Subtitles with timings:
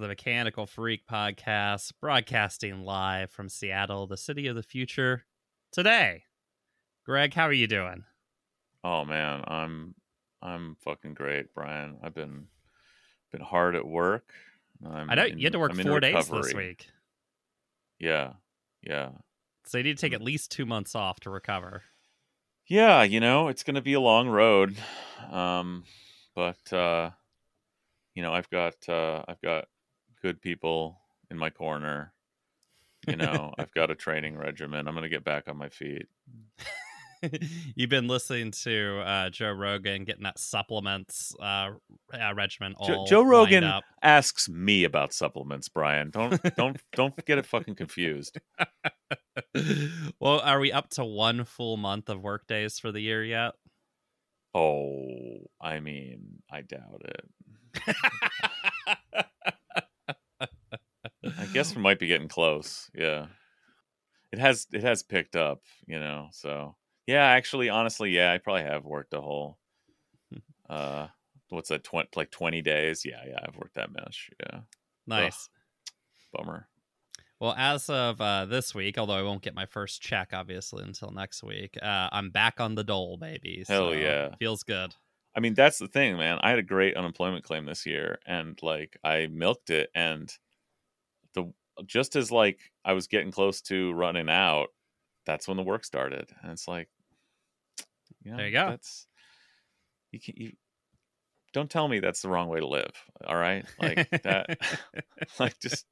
[0.00, 5.26] to the Mechanical Freak podcast, broadcasting live from Seattle, the city of the future.
[5.72, 6.24] Today,
[7.04, 8.04] Greg, how are you doing?
[8.82, 9.94] Oh man, I'm
[10.40, 11.98] I'm fucking great, Brian.
[12.02, 12.46] I've been
[13.30, 14.32] been hard at work.
[14.82, 16.88] I'm i know in, you had to work I'm four days this week.
[17.98, 18.32] Yeah,
[18.82, 19.10] yeah.
[19.66, 21.82] So you need to take at least two months off to recover.
[22.66, 24.78] Yeah, you know it's going to be a long road,
[25.30, 25.84] um,
[26.34, 27.10] but uh,
[28.14, 29.66] you know I've got uh, I've got
[30.20, 32.12] good people in my corner.
[33.06, 34.86] You know I've got a training regimen.
[34.86, 36.06] I'm going to get back on my feet.
[37.74, 41.70] You've been listening to uh, Joe Rogan getting that supplements uh,
[42.12, 43.70] uh, regimen all Joe, Joe Rogan
[44.02, 46.10] asks me about supplements, Brian.
[46.10, 48.38] Don't don't don't get it fucking confused.
[50.20, 53.52] well, are we up to one full month of work days for the year yet?
[54.54, 57.96] Oh, I mean, I doubt it.
[61.50, 62.88] I guess we might be getting close.
[62.94, 63.26] Yeah.
[64.32, 66.76] It has it has picked up, you know, so
[67.08, 69.58] yeah, actually, honestly, yeah, I probably have worked a whole.
[70.68, 71.08] Uh,
[71.48, 71.82] what's that?
[71.82, 73.04] Twenty like twenty days?
[73.04, 74.30] Yeah, yeah, I've worked that much.
[74.38, 74.60] Yeah,
[75.08, 75.48] nice.
[75.88, 76.68] Ugh, bummer.
[77.40, 81.10] Well, as of uh, this week, although I won't get my first check obviously until
[81.10, 83.64] next week, uh, I'm back on the dole, baby.
[83.66, 84.94] Hell yeah, feels good.
[85.36, 86.38] I mean, that's the thing, man.
[86.42, 90.32] I had a great unemployment claim this year, and like I milked it, and
[91.34, 91.52] the
[91.86, 94.68] just as like I was getting close to running out,
[95.26, 96.88] that's when the work started, and it's like
[98.24, 98.70] you know, there you go.
[98.70, 99.06] That's
[100.12, 100.52] you can you
[101.52, 102.92] don't tell me that's the wrong way to live.
[103.26, 104.58] All right, like that.
[105.38, 105.86] like just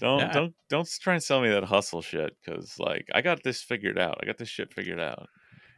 [0.00, 0.32] don't yeah.
[0.32, 3.98] don't don't try and sell me that hustle shit because like I got this figured
[3.98, 4.18] out.
[4.22, 5.28] I got this shit figured out.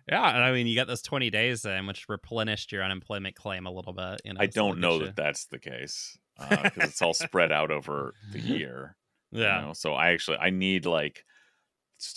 [0.08, 3.66] Yeah, and I mean you got those twenty days then, which replenished your unemployment claim
[3.66, 4.20] a little bit.
[4.24, 7.70] You know, I don't know that that's the case because uh, it's all spread out
[7.70, 8.96] over the year.
[9.30, 9.60] Yeah.
[9.60, 9.72] You know?
[9.72, 11.24] So I actually I need like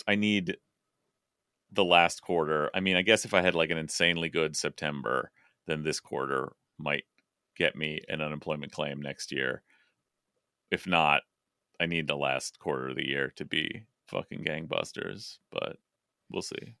[0.06, 0.56] I need
[1.72, 2.70] the last quarter.
[2.74, 5.30] I mean, I guess if I had like an insanely good September,
[5.66, 7.04] then this quarter might
[7.56, 9.62] get me an unemployment claim next year.
[10.70, 11.22] If not,
[11.80, 15.76] I need the last quarter of the year to be fucking gangbusters, but
[16.30, 16.74] we'll see.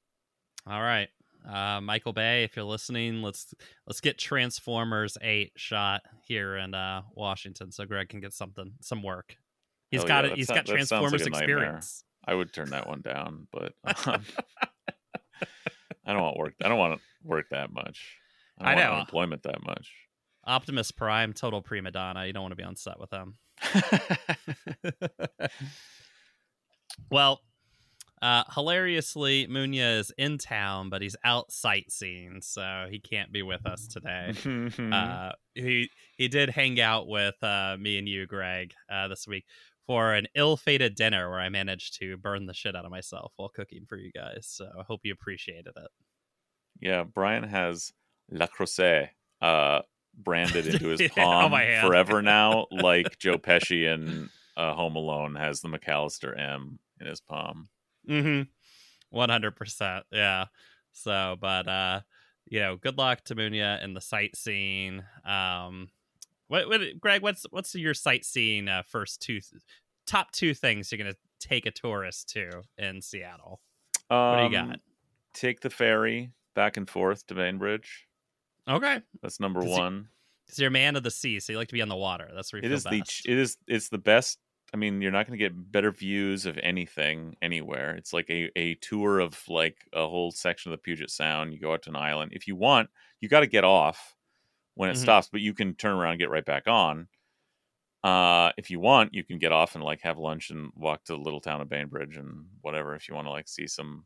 [0.68, 1.08] All right.
[1.48, 3.54] Uh, Michael Bay, if you're listening, let's
[3.86, 9.02] let's get Transformers 8 shot here in uh, Washington so Greg can get something some
[9.02, 9.36] work.
[9.90, 10.36] He's Hell got yeah, it.
[10.36, 12.02] He's got Transformers like experience.
[12.24, 13.74] I would turn that one down, but
[14.08, 14.22] um,
[16.04, 16.54] I don't want work.
[16.64, 18.16] I don't want to work that much.
[18.58, 19.92] I, don't I know employment that much.
[20.44, 22.26] Optimus Prime, total prima donna.
[22.26, 23.34] You don't want to be on set with them.
[27.10, 27.40] well,
[28.22, 33.66] uh, hilariously, Munya is in town, but he's out sightseeing, so he can't be with
[33.66, 34.32] us today.
[34.92, 39.44] uh, he he did hang out with uh, me and you, Greg, uh, this week
[39.86, 43.48] for an ill-fated dinner where I managed to burn the shit out of myself while
[43.48, 44.46] cooking for you guys.
[44.50, 45.90] So I hope you appreciated it.
[46.80, 47.92] Yeah, Brian has
[48.30, 49.10] La Crosse
[49.40, 49.80] uh,
[50.16, 55.68] branded into his palm forever now, like Joe Pesci in uh, Home Alone has the
[55.68, 57.68] McAllister M in his palm.
[58.08, 58.42] Mm-hmm.
[59.10, 60.04] One hundred percent.
[60.10, 60.46] Yeah.
[60.92, 62.00] So, but uh,
[62.46, 65.02] you know, good luck to Munya in the sightseeing.
[65.24, 65.88] Um,
[66.48, 67.22] what, what, Greg?
[67.22, 69.40] What's what's your sightseeing uh, first two
[70.06, 73.60] top two things you're gonna take a tourist to in Seattle?
[74.10, 74.64] Um, what do you got?
[74.64, 74.80] Um,
[75.34, 78.06] take the ferry back and forth to Bainbridge.
[78.68, 80.08] Okay, that's number one.
[80.44, 82.30] Because you're a man of the sea, so you like to be on the water.
[82.34, 84.38] That's where you it is the it is it's the best.
[84.76, 87.96] I mean, you're not going to get better views of anything anywhere.
[87.96, 91.54] It's like a, a tour of like a whole section of the Puget Sound.
[91.54, 92.32] You go out to an island.
[92.34, 92.90] If you want,
[93.22, 94.14] you got to get off
[94.74, 95.02] when it mm-hmm.
[95.02, 97.08] stops, but you can turn around and get right back on.
[98.04, 101.14] Uh, if you want, you can get off and like have lunch and walk to
[101.14, 102.94] the little town of Bainbridge and whatever.
[102.94, 104.04] If you want to like see some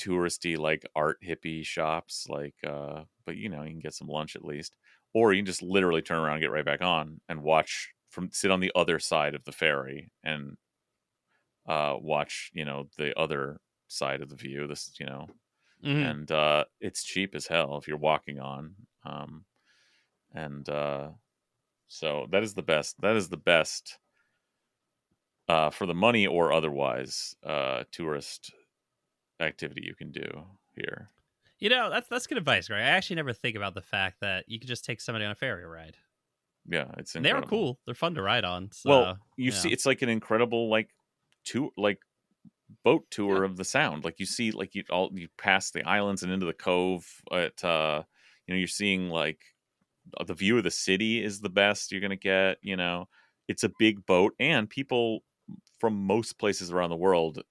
[0.00, 4.36] touristy like art hippie shops, like uh, but you know you can get some lunch
[4.36, 4.76] at least,
[5.12, 8.28] or you can just literally turn around and get right back on and watch from
[8.30, 10.56] sit on the other side of the ferry and
[11.66, 14.66] uh, watch you know the other side of the view.
[14.68, 15.26] This you know,
[15.84, 16.02] mm-hmm.
[16.02, 18.74] and uh, it's cheap as hell if you're walking on.
[19.04, 19.44] Um,
[20.34, 21.08] and uh,
[21.88, 23.00] so that is the best.
[23.00, 23.98] That is the best
[25.48, 28.52] uh, for the money or otherwise uh, tourist
[29.40, 30.44] activity you can do
[30.74, 31.10] here.
[31.58, 32.82] You know, that's that's good advice, right?
[32.82, 35.36] I actually never think about the fact that you could just take somebody on a
[35.36, 35.96] ferry ride.
[36.68, 37.78] Yeah, it's they're cool.
[37.86, 38.70] They're fun to ride on.
[38.72, 39.58] So, well, you yeah.
[39.58, 40.90] see, it's like an incredible like
[41.44, 41.98] tour, like
[42.84, 43.50] boat tour yeah.
[43.50, 44.04] of the sound.
[44.04, 47.04] Like you see, like you all you pass the islands and into the cove.
[47.32, 48.02] At uh,
[48.46, 49.40] you know, you're seeing like
[50.18, 52.58] uh, the view of the city is the best you're gonna get.
[52.62, 53.08] You know,
[53.48, 55.24] it's a big boat, and people
[55.80, 57.42] from most places around the world,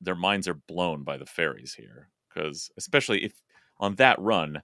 [0.00, 3.32] their minds are blown by the ferries here because, especially if
[3.78, 4.62] on that run,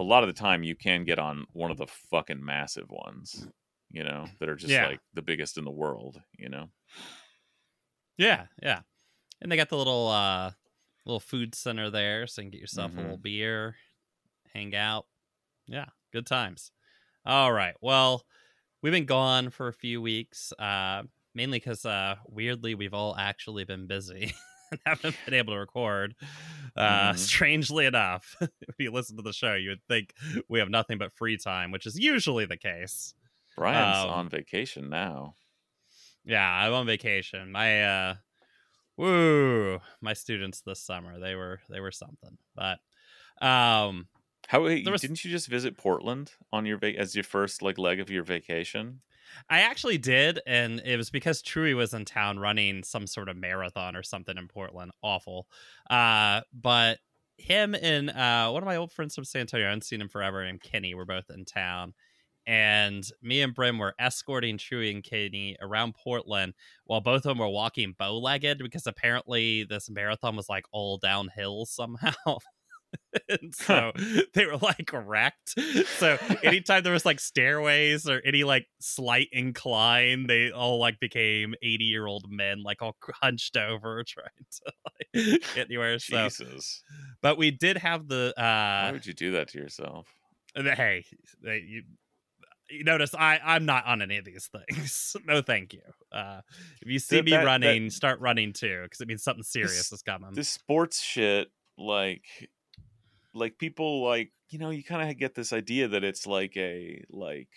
[0.00, 3.46] a lot of the time you can get on one of the fucking massive ones.
[3.92, 4.86] You know, that are just Yeah.
[4.86, 6.22] like the biggest in the world.
[6.38, 6.70] You know.
[8.16, 8.80] Yeah, yeah.
[9.40, 10.52] And they got the little uh
[11.06, 12.98] little food center there, so you can get yourself Mhm.
[12.98, 13.76] a little beer,
[14.52, 15.06] hang out.
[15.66, 16.72] Yeah, good times.
[17.24, 17.74] All right.
[17.80, 18.26] Well,
[18.82, 21.04] we've been gone for a few weeks, uh
[21.34, 24.34] mainly because uh weirdly we've all actually been busy
[24.86, 26.14] haven't been able to record.
[26.76, 27.18] Uh Mhm.
[27.18, 30.14] strangely enough, if you listen to the show, you would think
[30.48, 33.14] we have nothing but free time, which is usually the case.
[33.56, 35.34] Brian's Um, on vacation now.
[36.24, 37.50] Yeah, I'm on vacation.
[37.52, 38.14] My uh
[38.96, 42.38] woo, my students this summer, they were they were something.
[42.54, 42.78] But
[43.40, 44.08] um
[44.48, 48.00] How was- didn't you just visit Portland on your va- as your first like leg
[48.00, 49.00] of your vacation?
[49.48, 53.36] I actually did and it was because Chewy was in town running some sort of
[53.36, 54.92] marathon or something in Portland.
[55.02, 55.46] Awful.
[55.88, 56.98] Uh but
[57.38, 60.08] him and uh one of my old friends from San Antonio, I haven't seen him
[60.08, 61.94] forever, named Kenny, were both in town.
[62.46, 66.54] And me and Brim were escorting Chewy and Kenny around Portland
[66.84, 70.98] while both of them were walking bow legged because apparently this marathon was like all
[70.98, 72.12] downhill somehow.
[73.28, 73.92] and so
[74.34, 75.54] they were like wrecked.
[75.98, 81.54] So anytime there was like stairways or any like slight incline, they all like became
[81.62, 84.26] 80 year old men, like all hunched over trying
[84.64, 85.98] to like get anywhere.
[85.98, 86.82] So, Jesus,
[87.22, 90.06] but we did have the why uh would you do that to yourself?
[90.54, 91.04] the- hey,
[91.42, 91.82] they, you,
[92.70, 95.16] you notice I I'm not on any of these things.
[95.26, 95.82] no, thank you.
[96.12, 96.40] Uh,
[96.82, 99.42] if you see That- me that- that- running, start running too, because it means something
[99.42, 100.32] serious This- is coming.
[100.34, 101.48] This sports shit,
[101.78, 102.22] like,
[103.34, 107.02] like people like you know you kind of get this idea that it's like a
[107.10, 107.48] like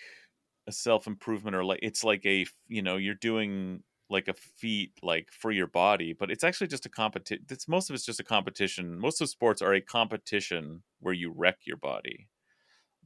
[0.67, 4.91] a self improvement or like it's like a you know you're doing like a feat
[5.01, 8.19] like for your body but it's actually just a competition it's most of it's just
[8.19, 8.99] a competition.
[8.99, 12.27] Most of sports are a competition where you wreck your body.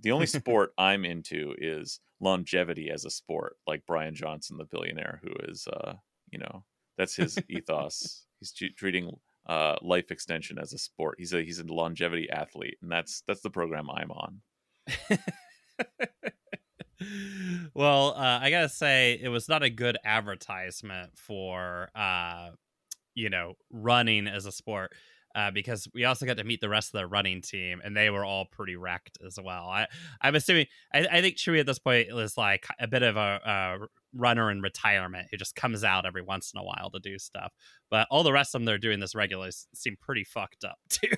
[0.02, 5.22] The only sport i'm into is longevity as a sport like brian johnson the billionaire
[5.24, 5.94] who is uh
[6.32, 6.64] you know
[6.98, 8.26] that's his ethos.
[8.40, 9.12] He's t- treating
[9.48, 13.42] uh life extension as a sport he's a he's a longevity athlete and that's that's
[13.42, 14.42] the program i'm on
[17.74, 22.50] well, uh, I gotta say, it was not a good advertisement for, uh,
[23.14, 24.94] you know, running as a sport.
[25.36, 28.10] Uh, because we also got to meet the rest of the running team, and they
[28.10, 29.68] were all pretty wrecked as well.
[29.68, 29.86] I,
[30.20, 33.40] I'm assuming, I, I think Chewy at this point is like a bit of a,
[33.46, 33.78] a
[34.18, 37.54] runner in retirement who just comes out every once in a while to do stuff.
[37.90, 40.78] But all the rest of them that are doing this regularly seem pretty fucked up
[40.90, 41.10] too.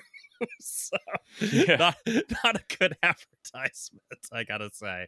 [0.60, 0.96] so
[1.40, 1.76] Yeah.
[1.78, 1.96] not
[2.44, 4.02] not a good advertisement,
[4.32, 5.06] I gotta say.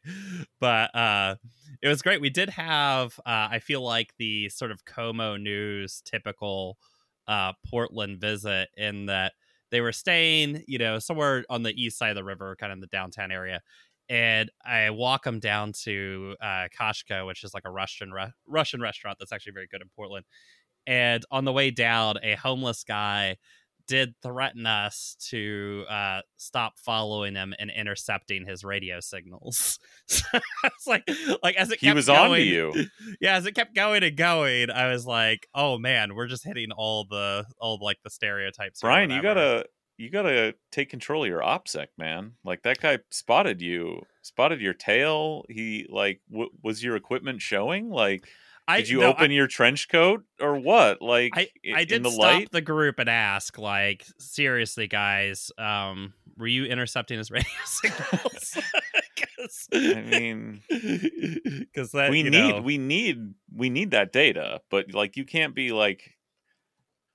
[0.61, 1.37] But uh
[1.83, 2.21] it was great.
[2.21, 6.79] We did have uh I feel like the sort of Como News typical
[7.27, 9.33] uh Portland visit in that
[9.71, 12.77] they were staying, you know, somewhere on the east side of the river, kind of
[12.77, 13.63] in the downtown area.
[14.13, 18.83] And I walk them down to uh, Kachka, which is like a Russian re- Russian
[18.83, 20.27] restaurant that's actually very good in Portland.
[20.87, 23.39] And on the way down, a homeless guy
[23.89, 29.79] did threaten us to uh, stop following him and intercepting his radio signals.
[30.09, 31.09] So it's like,
[31.43, 32.73] like as it He was on to you.
[33.21, 36.71] Yeah, as it kept going and going, I was like, "Oh man, we're just hitting
[36.71, 39.65] all the all like the stereotypes." Brian, you gotta
[39.97, 42.33] you gotta take control of your opsec, man.
[42.45, 45.45] Like that guy spotted you, spotted your tail.
[45.49, 47.91] He like, w- was your equipment showing?
[47.91, 48.27] Like,
[48.69, 51.03] I, did you no, open your trench coat or what?
[51.03, 52.49] Like, I, i- I did the stop light.
[52.53, 58.59] the group and ask, like, seriously, guys, um, were you intercepting his radio signals?
[59.73, 65.25] I mean, because we need know, we need we need that data, but like, you
[65.25, 66.15] can't be like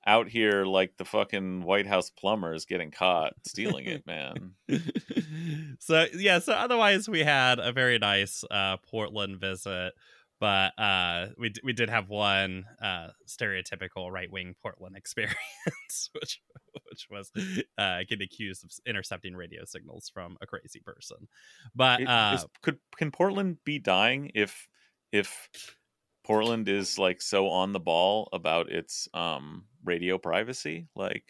[0.08, 4.54] out here like the fucking White House plumbers getting caught stealing it, man.
[5.80, 9.94] so yeah so otherwise we had a very nice uh portland visit
[10.40, 16.42] but uh we, d- we did have one uh stereotypical right-wing portland experience which
[16.90, 17.32] which was
[17.78, 21.28] uh getting accused of intercepting radio signals from a crazy person
[21.76, 24.68] but It- uh is- could can Portland be dying if
[25.12, 25.50] if
[26.26, 30.88] Portland is like so on the ball about its um radio privacy?
[30.96, 31.24] Like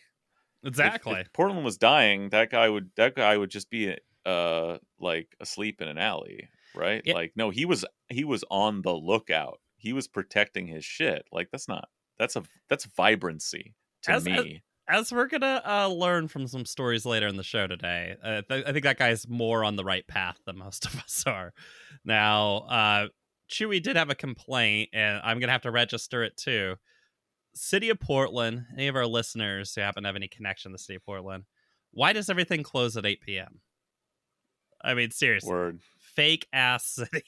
[0.64, 3.96] exactly if, Portland was dying, that guy would that guy would just be
[4.26, 7.02] uh like asleep in an alley, right?
[7.08, 9.60] Like no, he was he was on the lookout.
[9.78, 11.26] He was protecting his shit.
[11.32, 11.88] Like that's not
[12.18, 14.64] that's a that's vibrancy to As- me.
[14.90, 18.66] as we're gonna uh, learn from some stories later in the show today, uh, th-
[18.66, 21.54] I think that guy's more on the right path than most of us are.
[22.04, 23.08] Now, uh,
[23.50, 26.76] Chewy did have a complaint, and I'm gonna have to register it too.
[27.58, 30.80] City of Portland, any of our listeners who happen to have any connection to the
[30.80, 31.44] city of Portland,
[31.92, 33.62] why does everything close at 8 p.m.?
[34.84, 35.80] I mean, seriously, Word.
[36.00, 37.24] fake ass city.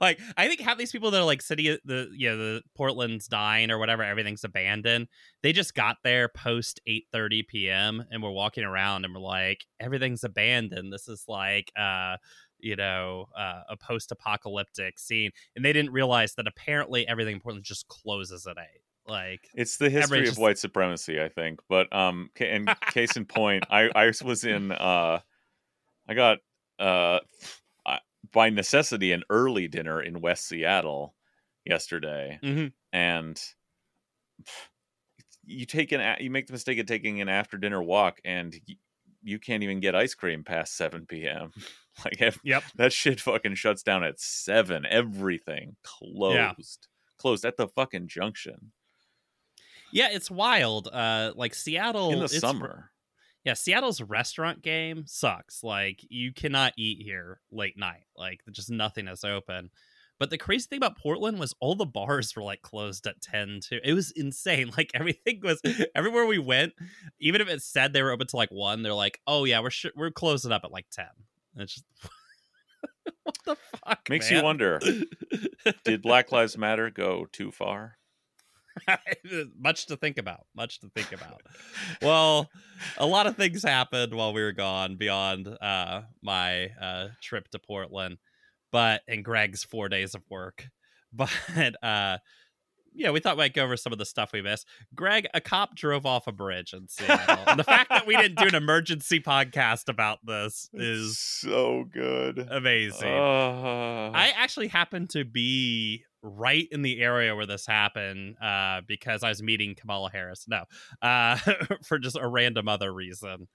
[0.00, 3.28] like I think half these people that are like city the you know the Portland's
[3.28, 5.08] dying or whatever, everything's abandoned.
[5.42, 8.04] They just got there post eight thirty p.m.
[8.10, 10.92] and we're walking around and we're like everything's abandoned.
[10.92, 12.16] This is like uh
[12.58, 17.40] you know uh, a post apocalyptic scene, and they didn't realize that apparently everything in
[17.40, 18.80] Portland just closes at eight.
[19.06, 21.60] Like It's the history of white supremacy, I think.
[21.68, 25.20] But um, and case in point, I I was in uh,
[26.08, 26.38] I got
[26.78, 27.20] uh,
[27.84, 28.00] I-
[28.32, 31.14] by necessity an early dinner in West Seattle
[31.64, 32.72] yesterday, Mhm.
[32.92, 33.40] and
[35.44, 38.76] you take an you make the mistake of taking an after dinner walk, and y-
[39.22, 41.50] you can't even get ice cream past seven p.m.
[42.04, 42.62] like ev- Yep.
[42.76, 44.86] that shit fucking shuts down at seven.
[44.86, 48.72] Everything closed, closed at the fucking junction
[49.92, 50.88] yeah, it's wild.
[50.88, 52.90] Uh, like Seattle in the summer.
[53.44, 55.62] Yeah, Seattle's restaurant game sucks.
[55.62, 58.04] Like you cannot eat here late night.
[58.16, 59.70] Like just nothing is open.
[60.18, 63.58] But the crazy thing about Portland was all the bars were like closed at 10
[63.60, 63.80] too.
[63.82, 64.70] It was insane.
[64.76, 65.60] Like everything was
[65.96, 66.74] everywhere we went,
[67.20, 69.70] even if it said they were open to like 1, they're like, "Oh yeah, we're
[69.70, 71.06] sh- we're closing up at like 10."
[71.54, 71.84] And it's just
[73.24, 74.08] What the fuck?
[74.08, 74.38] Makes man?
[74.38, 74.80] you wonder:
[75.84, 77.98] Did Black Lives Matter go too far?
[79.58, 81.40] much to think about much to think about.
[82.02, 82.50] Well
[82.98, 87.58] a lot of things happened while we were gone beyond uh my uh trip to
[87.58, 88.18] portland
[88.72, 90.66] but and greg's four days of work
[91.12, 91.30] but
[91.82, 92.18] uh
[92.94, 94.66] yeah, we thought we'd go over some of the stuff we missed.
[94.94, 97.44] Greg, a cop drove off a bridge in Seattle.
[97.46, 102.38] and the fact that we didn't do an emergency podcast about this is so good.
[102.50, 103.08] amazing.
[103.12, 109.22] Uh, I actually happened to be right in the area where this happened uh, because
[109.22, 110.46] I was meeting Kamala Harris.
[110.46, 110.64] No,
[111.00, 111.36] uh,
[111.82, 113.48] for just a random other reason.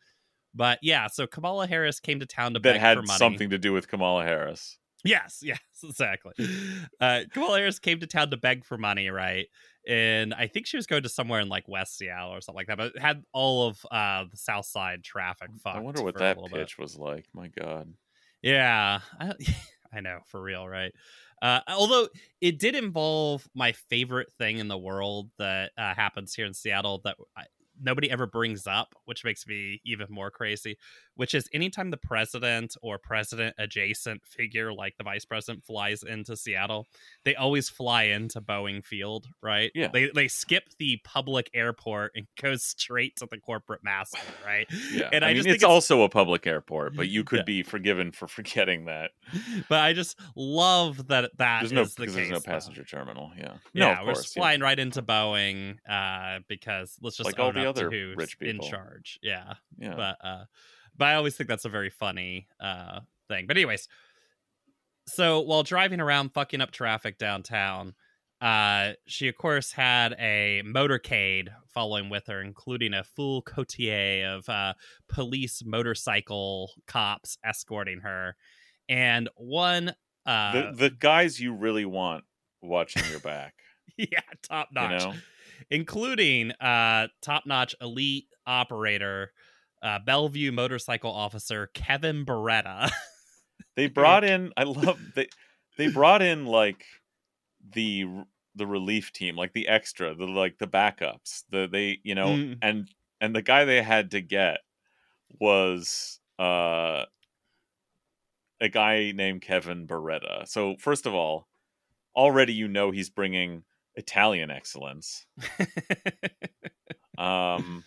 [0.53, 3.17] But yeah, so Kamala Harris came to town to that beg had for money.
[3.17, 4.79] something to do with Kamala Harris.
[5.04, 6.34] Yes, yes, exactly.
[7.00, 9.48] Uh, Kamala Harris came to town to beg for money, right?
[9.88, 12.68] And I think she was going to somewhere in like West Seattle or something like
[12.68, 15.77] that, but had all of uh, the South Side traffic fucked.
[15.77, 16.68] I wonder what that little bit.
[16.68, 17.25] pitch was like.
[17.34, 17.94] My God.
[18.42, 19.34] Yeah, I,
[19.94, 20.92] I know for real, right?
[21.42, 22.08] Uh, although
[22.42, 27.01] it did involve my favorite thing in the world that uh, happens here in Seattle
[27.04, 27.44] that I,
[27.81, 30.77] nobody ever brings up, which makes me even more crazy.
[31.15, 36.36] Which is anytime the president or president adjacent figure, like the vice president, flies into
[36.38, 36.88] Seattle,
[37.25, 39.72] they always fly into Boeing Field, right?
[39.74, 39.89] Yeah.
[39.91, 44.67] They they skip the public airport and go straight to the corporate mascot, right?
[44.91, 45.10] Yeah.
[45.12, 47.39] And I, I, mean, just it's, think it's also a public airport, but you could
[47.39, 47.43] Yeah.
[47.46, 49.12] be forgiven for forgetting that.
[49.69, 52.15] but I just love that that is There's no the case.
[52.15, 52.41] there's no though.
[52.41, 53.31] passenger terminal.
[53.38, 53.53] Yeah.
[53.74, 54.24] Yeah, no, we're course.
[54.24, 54.41] just yeah.
[54.41, 58.59] flying right into Boeing uh, because let's just Like all the other who's rich in
[58.62, 59.19] charge.
[59.21, 59.95] Yeah, Yeah.
[59.95, 60.45] but uh,
[60.97, 63.45] but I always think that's a very funny uh thing.
[63.47, 63.88] But anyways,
[65.07, 67.93] so while driving around fucking up traffic downtown,
[68.41, 74.47] uh, she of course had a motorcade following with her, including a full coterie of
[74.50, 74.74] uh,
[75.09, 78.36] police motorcycle cops escorting her,
[78.89, 79.93] and one
[80.25, 82.25] uh, the the guys you really want
[82.62, 83.53] watching your back.
[83.97, 85.03] yeah, top you notch.
[85.05, 85.13] know.
[85.70, 89.32] Including uh top-notch elite operator
[89.82, 92.90] uh bellevue motorcycle officer kevin beretta
[93.76, 94.52] They brought in.
[94.58, 95.28] I love they.
[95.78, 96.84] They brought in like
[97.74, 98.06] the
[98.56, 101.44] the relief team, like the extra, the like the backups.
[101.52, 102.58] The they you know Mm.
[102.64, 102.88] and
[103.22, 104.62] and the guy they had to get
[105.40, 107.06] was uh
[108.60, 110.48] a guy named Kevin Beretta.
[110.48, 111.48] So first of all,
[112.16, 113.64] already you know he's bringing
[113.98, 115.25] Italian excellence.
[117.18, 117.84] Um,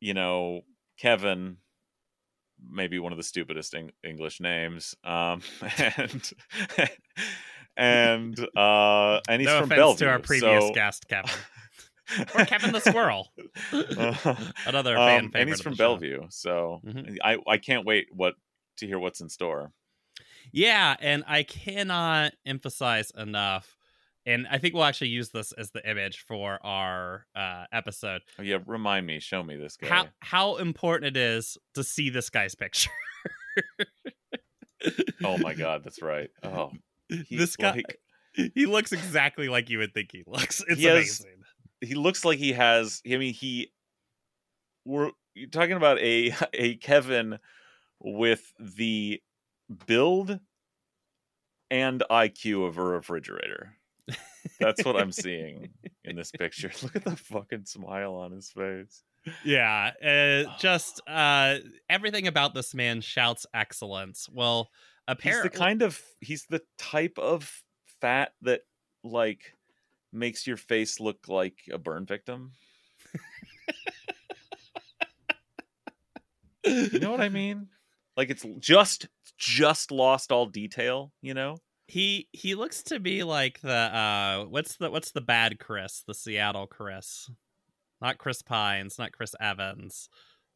[0.00, 0.62] you know,
[0.98, 1.58] Kevin,
[2.66, 4.94] maybe one of the stupidest Eng- English names.
[5.04, 5.42] Um,
[5.78, 6.32] and
[7.76, 9.98] and uh, and he's no from Bellevue.
[10.06, 11.30] to our previous so- guest kevin
[12.34, 13.32] or kevin the squirrel
[14.66, 15.74] another fan um, favorite and he's from.
[15.74, 17.16] Bellevue, so Mhm.
[17.24, 18.34] I I can't wait what
[18.78, 19.72] to hear what's in store.
[20.52, 23.76] yeah and i cannot emphasize enough
[24.26, 28.42] and i think we'll actually use this as the image for our uh episode Oh
[28.42, 29.88] yeah, remind me, show me this guy.
[29.88, 32.90] how how important it is to see this guy's picture
[35.24, 36.30] Oh my god, that's right.
[36.42, 36.72] Oh,
[37.30, 37.98] this guy like,
[38.54, 41.24] he looks exactly like you would think he looks it's He Has,
[41.80, 43.02] he looks like he has.
[43.06, 43.72] I mean, he.
[44.84, 47.38] We're you're talking about a a Kevin
[48.00, 49.20] with the
[49.86, 50.40] build
[51.70, 53.76] and IQ of a refrigerator.
[54.60, 55.70] That's what I'm seeing
[56.04, 56.70] in this picture.
[56.82, 59.02] Look at the fucking smile on his face.
[59.44, 61.58] Yeah, uh, just uh,
[61.88, 64.28] everything about this man shouts excellence.
[64.32, 64.70] Well,
[65.06, 67.62] apparently, he's the kind of he's the type of
[68.00, 68.62] fat that
[69.04, 69.54] like
[70.12, 72.52] makes your face look like a burn victim.
[76.64, 77.68] you know what I mean?
[78.14, 79.08] Like it's just
[79.38, 81.56] just lost all detail, you know?
[81.86, 86.14] He he looks to be like the uh what's the what's the bad Chris, the
[86.14, 87.30] Seattle Chris.
[88.00, 90.08] Not Chris Pines, not Chris Evans.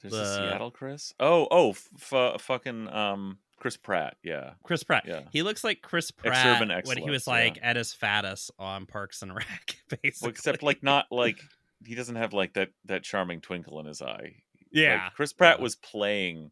[0.02, 1.12] There's The- a Seattle Chris.
[1.20, 4.16] Oh, oh, f- f- fucking um Chris Pratt.
[4.22, 4.54] Yeah.
[4.64, 5.04] Chris Pratt.
[5.06, 5.22] Yeah.
[5.32, 7.70] He looks like Chris Pratt when he was like yeah.
[7.70, 10.12] at his fattest on Parks and Rec, basically.
[10.22, 11.38] Well, except like not like
[11.84, 14.36] he doesn't have like that that charming twinkle in his eye.
[14.70, 15.62] yeah, Like, Chris Pratt yeah.
[15.62, 16.50] was playing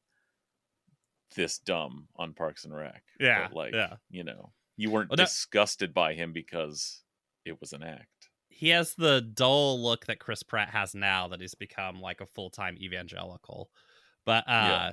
[1.37, 3.03] this dumb on Parks and Rec.
[3.21, 3.95] yeah, but, like yeah.
[4.11, 7.03] you know, you weren't Well, no- disgusted by him because
[7.45, 8.09] it was an act.
[8.49, 12.27] He has the dull look that Chris Pratt has now that he's become like a
[12.27, 13.71] full time evangelical.
[14.25, 14.93] But uh Yeah.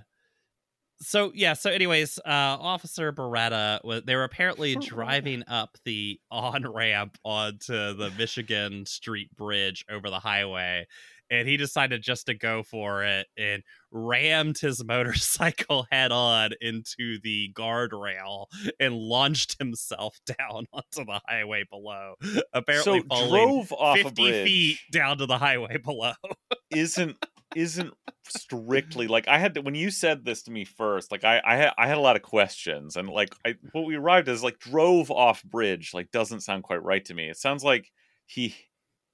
[0.99, 7.17] so yeah, so anyways, uh Officer Beretta they were apparently driving up the on ramp
[7.23, 10.87] onto the Michigan Street Bridge over the highway.
[11.31, 17.19] And he decided just to go for it and rammed his motorcycle head on into
[17.23, 18.45] the guardrail
[18.79, 22.15] and launched himself down onto the highway below.
[22.53, 26.13] Apparently, so falling drove off 50 bridge feet down to the highway below.
[26.71, 27.17] isn't
[27.55, 27.93] isn't
[28.27, 31.11] strictly like I had to, when you said this to me first.
[31.11, 33.95] Like I I had I had a lot of questions and like I what we
[33.95, 37.29] arrived as like drove off bridge like doesn't sound quite right to me.
[37.29, 37.91] It sounds like
[38.25, 38.55] he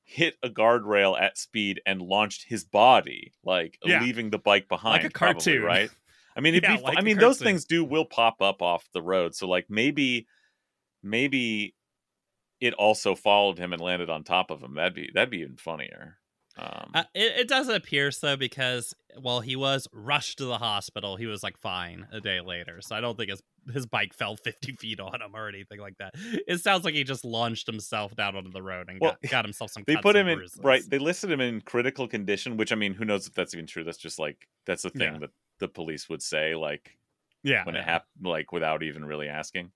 [0.10, 4.02] hit a guardrail at speed and launched his body like Yeah.
[4.02, 5.64] leaving the bike behind Like a probably, cartoon.
[5.64, 5.92] right?
[6.36, 8.88] I mean it'd Yeah, be, like i mean those things do will pop up off
[8.94, 9.36] the road.
[9.36, 10.28] So like maybe
[11.04, 11.76] maybe
[12.62, 14.76] it also followed him and landed on top of him.
[14.76, 16.20] That'd be that'd be even funnier
[16.58, 21.16] um Uh, it, it doesn't appear so because while he was rushed to the hospital,
[21.16, 22.82] he was like fine a day later.
[22.82, 23.42] So I don't think his
[23.74, 26.14] his bike fell 50 feet on him or anything like that.
[26.16, 29.46] It sounds like he just launched himself down onto the road and Well, got, got
[29.46, 29.86] himself some.
[29.88, 33.06] they put him in right they listed him in critical condition which i mean who
[33.06, 35.20] knows if that's even true that's just like that's the thing Yeah.
[35.20, 36.98] that the police would say like
[37.44, 37.82] Yeah, when yeah.
[37.82, 39.72] it happened like without even really asking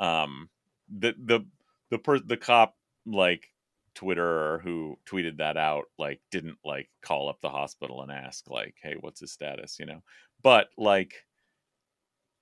[0.00, 0.50] um
[0.88, 1.46] the the
[1.90, 3.51] the per the cop like
[3.94, 8.74] twitter who tweeted that out like didn't like call up the hospital and ask like
[8.82, 9.78] hey what's his status?
[9.78, 10.02] you know?
[10.42, 11.24] But like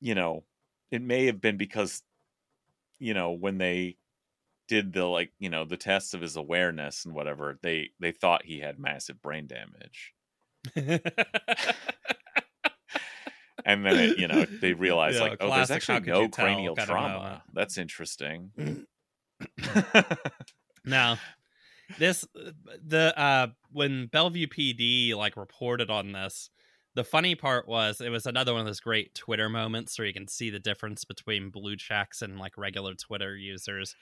[0.01, 0.45] you know
[0.91, 2.03] it may have been because
[2.99, 3.97] you know when they
[4.69, 8.45] did the like you know the tests of his awareness and whatever they they thought
[8.45, 10.15] he had massive brain damage.
[13.67, 16.77] And then it, you know they realized Yeah, like oh there's actually no tell cranial
[16.77, 17.43] trauma.
[17.53, 18.51] that's interesting.
[20.83, 21.19] Now,
[21.99, 26.51] this the uh when Bellevue PD like reported on this,
[26.95, 30.13] the funny part was it was another one of those great Twitter moments where you
[30.15, 33.95] can see the difference between blue checks and like regular Twitter users.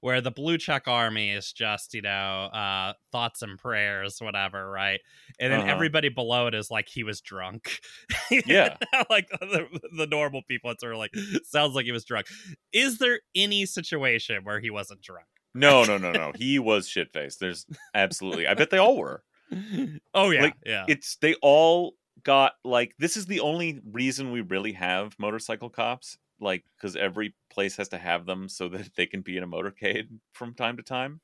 [0.00, 2.10] Where the blue check army is just, you know,
[2.52, 5.00] uh, thoughts and prayers, whatever, right?
[5.40, 5.68] And then Uh-huh.
[5.70, 7.80] everybody below it is like he was drunk.
[8.44, 8.76] Yeah.
[9.10, 11.12] like the, the normal people, it's sort of like
[11.44, 12.26] sounds like he was drunk.
[12.72, 15.28] Is there any situation where he wasn't drunk?
[15.54, 16.32] No no no no.
[16.34, 19.22] He was shit faced there's absolutely i bet they all were.
[20.14, 20.84] Oh yeah, Like, yeah.
[20.88, 26.16] it's they all got like this is the only reason we really have motorcycle cops
[26.40, 29.46] like because every place has to have them so that they can be in a
[29.46, 31.20] motorcade from time to time.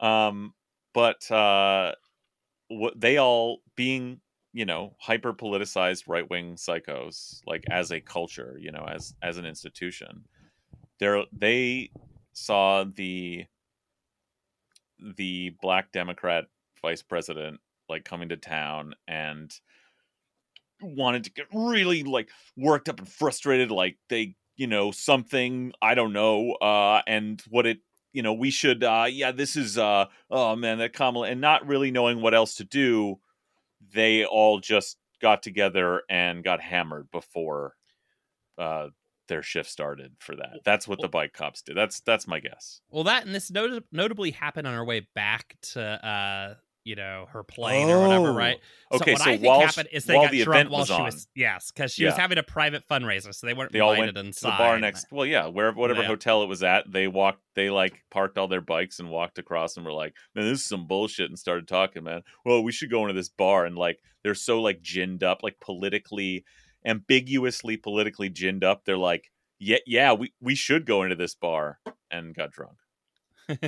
[0.00, 0.52] Um
[0.92, 1.94] but uh
[2.68, 4.20] what they all being
[4.52, 9.44] you know hyper politicized right-wing psychos like as a culture you know as as an
[9.46, 10.24] institution
[10.98, 11.90] they're they
[12.36, 13.46] saw the
[15.16, 16.44] the black democrat
[16.82, 19.58] vice president like coming to town and
[20.82, 25.94] wanted to get really like worked up and frustrated like they you know something i
[25.94, 27.78] don't know uh and what it
[28.12, 31.66] you know we should uh yeah this is uh oh man that kamala and not
[31.66, 33.18] really knowing what else to do
[33.94, 37.74] they all just got together and got hammered before
[38.58, 38.88] uh
[39.28, 42.80] their shift started for that that's what the bike cops did that's that's my guess
[42.90, 47.26] well, that and this not- notably happened on our way back to uh you know
[47.32, 48.58] her plane or whatever, right?
[48.92, 50.86] Oh, Okay, what so I think while happened is they got the drunk while was
[50.86, 53.80] she on, was yes, because she was having a private fundraiser, so they weren't they
[53.80, 54.50] all went inside.
[54.50, 55.06] to the bar next.
[55.10, 56.06] Well, yeah, where whatever Yeah.
[56.06, 57.40] hotel it was at, they walked.
[57.56, 60.64] They like parked all their bikes and walked across, and were like, "Man, this is
[60.64, 62.04] some bullshit," and started talking.
[62.04, 65.42] Man, well, we should go into this bar, and like they're so like ginned up,
[65.42, 66.44] like politically,
[66.86, 68.84] ambiguously politically ginned up.
[68.84, 72.78] They're like, "Yeah, yeah, we we should go into this bar," and got drunk.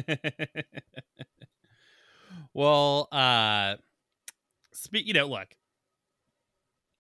[2.54, 3.76] well, uh
[4.72, 5.48] speak you know, look.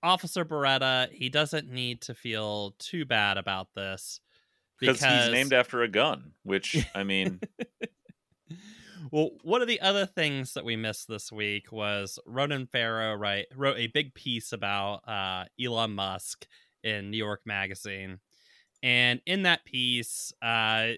[0.02, 4.20] Officer Beretta, he doesn't need to feel too bad about this
[4.78, 7.40] Because he's named after a gun, which I mean,
[9.10, 13.46] well, one of the other things that we missed this week was Ronan Farrow, right,
[13.54, 16.46] wrote a big piece about uh, Elon Musk
[16.82, 18.18] in New York Magazine,
[18.82, 20.92] and in that piece, uh,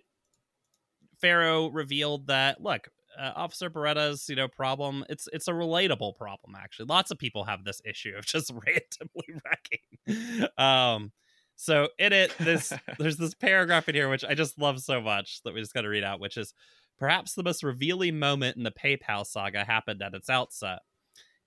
[1.20, 6.54] Farrow revealed that look, uh, Officer Beretta's you know problem it's it's a relatable problem
[6.56, 6.86] actually.
[6.86, 10.48] Lots of people have this issue of just randomly wrecking.
[10.58, 11.12] Um,
[11.56, 15.42] so in it, this there's this paragraph in here which I just love so much
[15.44, 16.54] that we just got to read out, which is
[17.00, 20.80] perhaps the most revealing moment in the PayPal saga happened at its outset.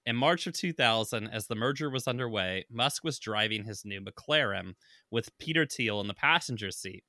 [0.05, 4.73] In March of 2000, as the merger was underway, Musk was driving his new McLaren
[5.09, 7.03] with Peter Thiel in the passenger seat.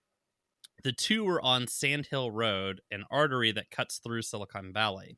[0.84, 5.16] The two were on Sand Hill Road, an artery that cuts through Silicon Valley.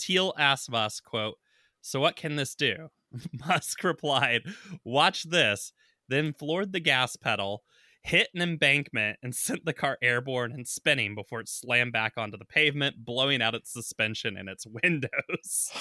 [0.00, 1.36] Thiel asked Musk, quote,
[1.82, 2.88] So what can this do?
[3.46, 4.42] Musk replied,
[4.84, 5.72] Watch this,
[6.08, 7.62] then floored the gas pedal,
[8.04, 12.36] hit an embankment, and sent the car airborne and spinning before it slammed back onto
[12.36, 15.72] the pavement, blowing out its suspension and its windows.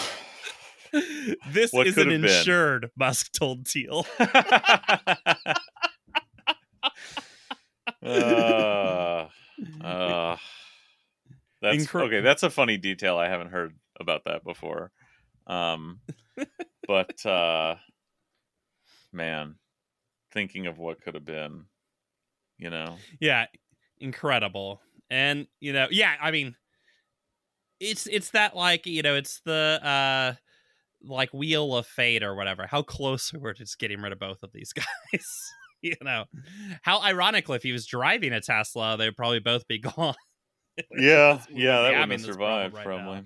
[1.51, 2.23] this What isn't have been?
[2.25, 4.05] insured, Musk told Thiel.
[4.19, 4.25] uh,
[9.81, 10.37] uh,
[11.61, 12.21] that's Incre- okay.
[12.21, 13.17] That's a funny detail.
[13.17, 14.91] I haven't heard about that before.
[15.47, 15.99] Um,
[16.87, 17.75] but uh,
[19.11, 19.55] man,
[20.31, 21.65] thinking of what could have been,
[22.57, 23.45] you know, yeah
[23.99, 24.81] incredible.
[25.09, 26.55] And you know yeah i mean
[27.79, 30.33] it's it's that like you know it's the uh
[31.03, 32.65] like wheel of fate or whatever.
[32.65, 34.73] How close we were to just getting rid of both of these
[35.13, 35.27] guys
[35.81, 36.23] you know?
[36.81, 40.15] How ironically if he was driving a tesla they'd probably both be gone.
[40.97, 43.23] Yeah, yeah, that wouldn't have survived right probably.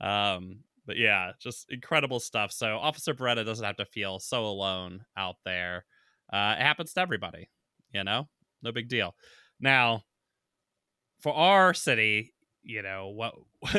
[0.00, 0.34] now.
[0.34, 2.50] um but yeah just incredible stuff.
[2.50, 5.84] So officer beretta doesn't have to feel so alone out there.
[6.32, 7.48] Uh it happens to everybody
[7.92, 8.28] you know
[8.62, 9.14] no big deal
[9.60, 10.02] now
[11.20, 13.34] for our city you know what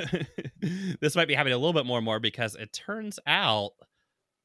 [1.01, 3.71] this might be happening a little bit more and more because it turns out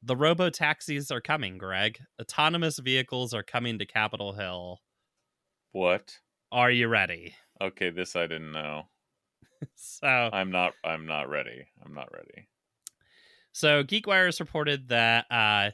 [0.01, 4.81] the robo taxis are coming greg autonomous vehicles are coming to capitol hill
[5.73, 6.21] What?
[6.51, 8.89] are you ready Okay, this I didn't know.
[9.75, 10.73] so I'm not.
[10.83, 11.67] I'm not ready.
[11.83, 12.47] I'm not ready.
[13.51, 15.71] So GeekWire has reported that uh,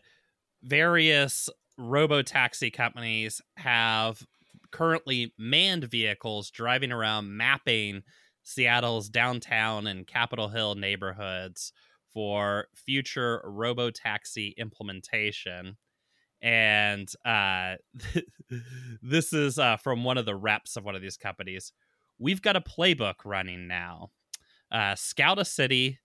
[0.63, 1.49] various
[1.81, 4.25] robo taxi companies have
[4.71, 8.03] currently manned vehicles driving around mapping
[8.43, 11.73] Seattle's downtown and Capitol Hill neighborhoods
[12.13, 15.77] for future robo taxi implementation.
[16.41, 17.75] And uh,
[19.01, 21.71] this is uh, from one of the reps of one of these companies.
[22.17, 24.11] We've got a playbook running now.
[24.71, 25.99] Uh, scout a city,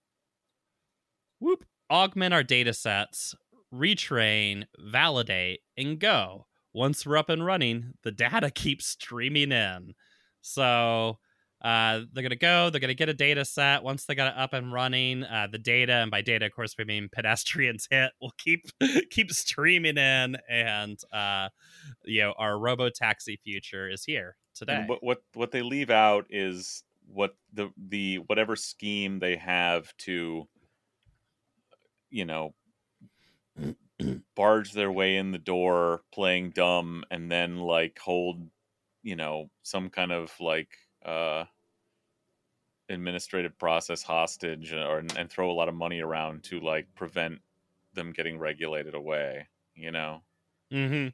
[1.38, 3.34] whoop, augment our data sets,
[3.76, 6.46] retrain, validate, and go.
[6.72, 9.94] Once we're up and running, the data keeps streaming in.
[10.42, 11.18] So
[11.62, 13.82] uh, they're going to go, they're going to get a data set.
[13.82, 16.74] Once they got it up and running, uh, the data, and by data, of course,
[16.78, 18.66] we mean pedestrians hit, will keep
[19.10, 20.36] keep streaming in.
[20.48, 21.48] And, uh,
[22.04, 24.76] you know, our robo taxi future is here today.
[24.76, 29.96] And what what what they leave out is what the the whatever scheme they have
[29.98, 30.48] to
[32.10, 32.54] you know
[34.34, 38.50] barge their way in the door playing dumb and then like hold
[39.02, 41.44] you know some kind of like uh
[42.88, 47.40] administrative process hostage or and throw a lot of money around to like prevent
[47.94, 50.22] them getting regulated away you know
[50.72, 51.08] Mm-hmm.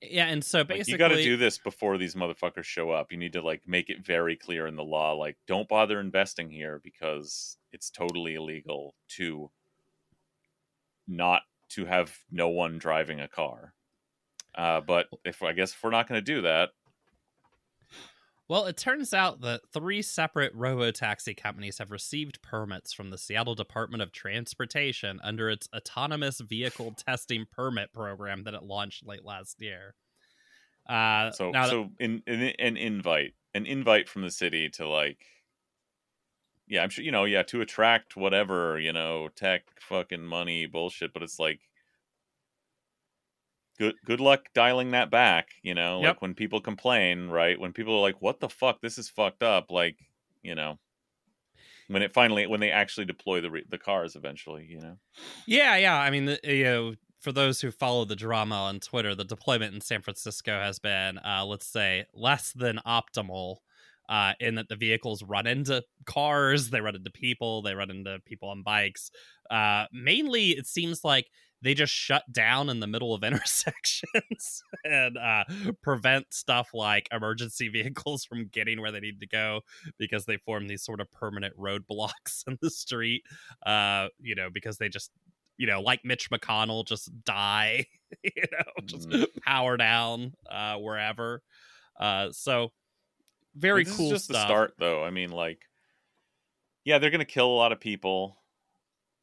[0.00, 3.12] Yeah, and so Like, basically, you got to do this before these motherfuckers show up.
[3.12, 6.50] You need to like make it very clear in the law, like don't bother investing
[6.50, 9.50] here because it's totally illegal to
[11.06, 13.74] not to have no one driving a car.
[14.54, 16.70] Uh, but if I guess if we're not going to do that,
[18.48, 23.54] Well, it turns out that three separate robo-taxi companies have received permits from the Seattle
[23.54, 29.62] Department of Transportation under its autonomous vehicle testing permit program that it launched late last
[29.62, 29.94] year.
[30.86, 35.24] Uh, so so in, in an invite, an invite from the city to like,
[36.72, 41.12] yeah, I'm sure you know, yeah, to attract whatever you know, tech, fucking money, bullshit.
[41.12, 41.60] But it's like,
[43.78, 45.50] good good luck dialing that back.
[45.62, 46.06] You know, Yep.
[46.06, 47.58] like when people complain, right?
[47.60, 48.80] When people are like, "What the fuck?
[48.80, 49.98] This is fucked up." Like,
[50.42, 50.78] you know,
[51.88, 54.98] when it finally when they actually deploy the re- the cars eventually, you know.
[55.46, 55.96] Yeah, yeah.
[55.98, 59.74] I mean, the, you know, for those who follow the drama on Twitter, the deployment
[59.74, 63.58] in San Francisco has been, uh, let's say, less than optimal.
[64.12, 68.20] Uh, in that the vehicles run into cars, they run into people, they run into
[68.26, 69.10] people on bikes.
[69.50, 71.30] Uh, mainly, it seems like
[71.62, 75.44] they just shut down in the middle of intersections and uh,
[75.82, 79.62] prevent stuff like emergency vehicles from getting where they need to go
[79.98, 83.22] because they form these sort of permanent roadblocks in the street.
[83.64, 85.10] Uh, you know, because they just
[85.58, 87.86] you know, like Mitch McConnell, just die,
[88.22, 89.26] you know, just Mm.
[89.46, 91.42] power down uh, wherever.
[91.98, 92.72] Uh, so
[93.54, 94.36] very this cool is just stuff.
[94.36, 95.04] the start, though.
[95.04, 95.62] I mean, like,
[96.84, 98.42] yeah, they're gonna kill a lot of people,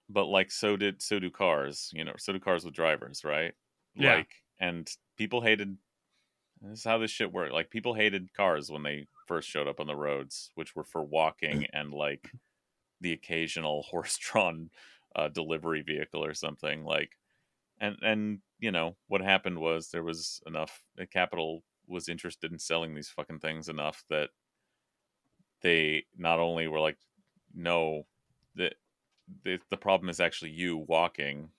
[0.10, 1.92] but like, so did so do cars.
[1.94, 3.54] You know, so do cars with drivers, right?
[3.96, 4.16] Yeah.
[4.18, 5.78] Like, and people hated.
[6.62, 7.54] This is how this shit worked.
[7.54, 11.04] Like, people hated cars when they first showed up on the roads, which were for
[11.04, 12.30] walking and like
[13.02, 14.70] the occasional horse-drawn
[15.16, 16.84] uh, delivery vehicle or something.
[16.84, 17.18] Like,
[17.80, 20.84] and and you know what happened was there was enough.
[21.12, 24.30] Capital was interested in selling these fucking things enough that
[25.62, 26.98] they not only were like,
[27.54, 28.04] no,
[28.56, 28.72] the
[29.44, 31.50] the, the problem is actually you walking.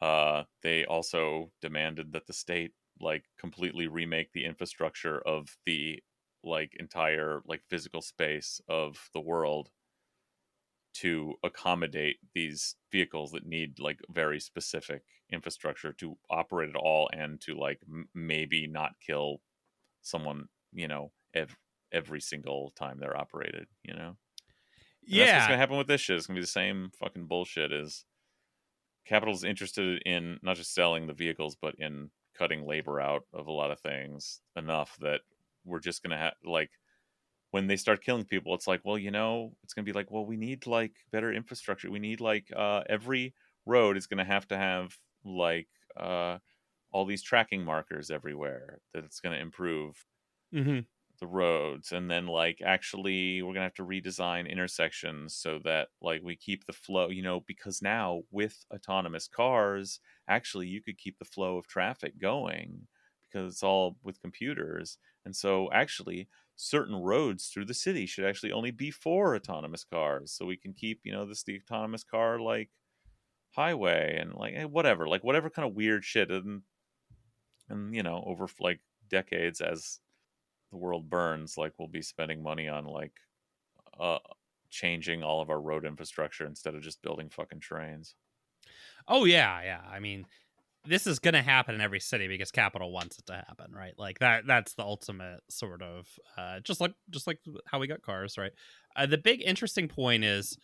[0.00, 6.02] Uh, they also demanded that the state like completely remake the infrastructure of the
[6.44, 9.70] like entire like physical space of the world
[11.00, 17.40] to accommodate these vehicles that need like very specific infrastructure to operate at all and
[17.40, 19.42] to like m- maybe not kill
[20.02, 21.58] someone you know ev-
[21.92, 24.16] every single time they're operated you know?
[25.10, 26.16] And that's what's gonna happen with this shit.
[26.16, 28.04] It's gonna be the same fucking bullshit as
[29.04, 33.52] capital's interested in not just selling the vehicles but in cutting labor out of a
[33.52, 35.20] lot of things enough that
[35.64, 36.70] we're just gonna have like
[37.56, 40.26] when they start killing people it's like well you know it's gonna be like well
[40.26, 41.90] we need like better infrastructure.
[41.90, 43.34] We need like uh every
[43.66, 46.38] road is gonna have to have like uh
[46.92, 50.06] all these tracking markers everywhere that it's gonna improve
[50.52, 50.86] hmm
[51.18, 56.20] the roads and then like actually we're gonna have to redesign intersections so that like
[56.22, 61.18] we keep the flow you know because now with autonomous cars actually you could keep
[61.18, 62.86] the flow of traffic going
[63.30, 68.52] because it's all with computers and so actually certain roads through the city should actually
[68.52, 72.40] only be for autonomous cars so we can keep you know this the autonomous car
[72.40, 72.70] like
[73.50, 76.62] highway and like eh, whatever like whatever kind of weird shit and
[77.68, 80.00] and you know over like decades as
[80.70, 83.20] the world burns like we'll be spending money on like
[84.00, 84.18] uh
[84.70, 88.16] changing all of our road infrastructure instead of just building fucking trains
[89.08, 89.82] Oh yeah, yeah.
[89.88, 90.26] I mean,
[90.86, 93.94] this is going to happen in every city because capital wants it to happen, right?
[93.98, 94.46] Like that.
[94.46, 98.52] That's the ultimate sort of uh, just like just like how we got cars, right?
[98.94, 100.56] Uh, the big interesting point is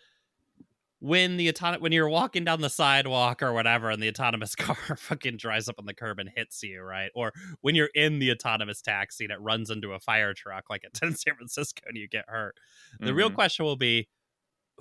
[1.01, 4.77] when the autonomous when you're walking down the sidewalk or whatever, and the autonomous car
[4.97, 7.11] fucking drives up on the curb and hits you, right?
[7.15, 10.85] Or when you're in the autonomous taxi and it runs into a fire truck, like
[10.85, 12.57] it did in San Francisco, and you get hurt.
[13.03, 13.35] The real Mhm.
[13.35, 14.09] question will be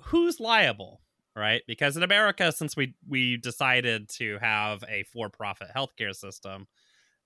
[0.04, 1.02] who's liable,
[1.36, 1.62] right?
[1.66, 6.66] Because in America, since we we decided to have a for-profit healthcare system,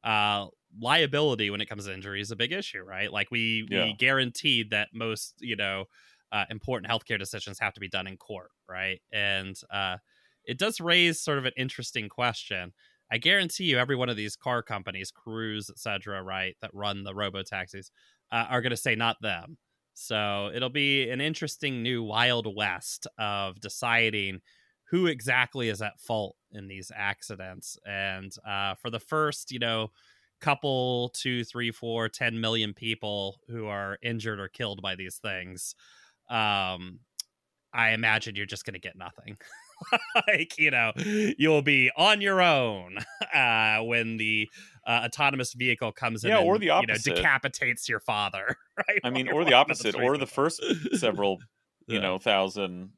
[0.04, 0.46] uh,
[0.80, 3.12] liability when it comes to injury is a big issue, right?
[3.12, 3.84] Like we Yeah.
[3.84, 5.86] we guaranteed that most you know
[6.32, 9.00] uh, important healthcare decisions have to be done in court, right?
[9.12, 9.98] And uh,
[10.44, 12.72] it does raise sort of an interesting question.
[13.10, 17.14] I guarantee you, every one of these car companies, Cruise, etc., right, that run the
[17.14, 17.90] robo taxis,
[18.32, 19.58] uh, are going to say not them.
[19.98, 24.40] So it'll be an interesting new wild west of deciding
[24.90, 27.78] who exactly is at fault in these accidents.
[27.86, 29.88] And uh, for the first, you know,
[30.38, 35.74] couple, two, three, four, ten million people who are injured or killed by these things,
[36.28, 37.00] um,
[37.72, 39.38] I imagine you're just going to get nothing.
[40.28, 40.92] like, you know,
[41.38, 42.98] you'll be on your own
[43.34, 44.48] uh, when the
[44.86, 47.14] uh, autonomous vehicle comes in Yeah, and, or the you know, opposite.
[47.16, 48.56] decapitates your father,
[48.88, 49.02] right?
[49.02, 50.62] i mean or the opposite or the first
[50.92, 51.44] several
[51.86, 52.00] you Yeah.
[52.00, 52.92] know thousand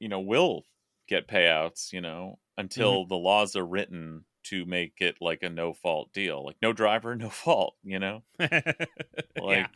[0.00, 0.64] you know will
[1.08, 5.72] get payouts you know until the laws are written to make it like a no
[5.72, 9.66] fault deal like no driver no fault you know yeah.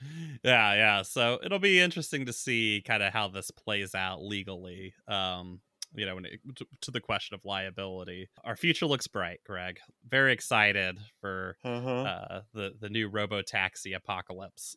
[0.44, 1.02] yeah, yeah.
[1.02, 4.94] So it'll be interesting to see kind of how this plays out legally.
[5.06, 5.60] Um,
[5.94, 9.78] you know, when it, to, to the question of liability, our future looks bright, Greg.
[10.06, 11.90] Very excited for uh-huh.
[11.90, 14.76] uh, the the new robo taxi apocalypse.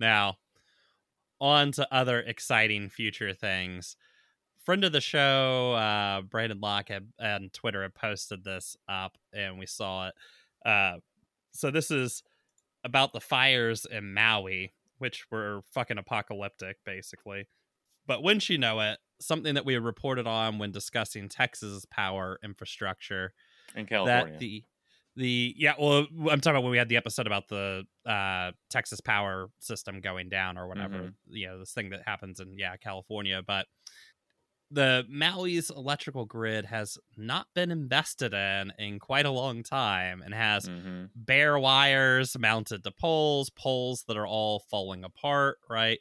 [0.00, 0.36] now,
[1.40, 3.96] on to other exciting future things.
[4.66, 9.58] Friend of the show, uh, Brandon Locke had, on Twitter had posted this up, and
[9.60, 10.14] we saw it.
[10.68, 10.96] Uh,
[11.52, 12.24] so this is
[12.84, 17.46] about the fires in Maui, which were fucking apocalyptic, basically.
[18.08, 22.38] But wouldn't you know it, something that we had reported on when discussing Texas's power
[22.42, 23.34] infrastructure
[23.76, 24.32] in California.
[24.32, 24.64] That the
[25.16, 29.00] the yeah, well, I'm talking about when we had the episode about the uh, Texas
[29.00, 30.94] power system going down or whatever.
[30.94, 31.34] Mm-hmm.
[31.36, 33.66] You know, this thing that happens in yeah California, but
[34.70, 40.34] the Maui's electrical grid has not been invested in in quite a long time and
[40.34, 41.04] has mm-hmm.
[41.14, 45.98] bare wires mounted to poles, poles that are all falling apart, right?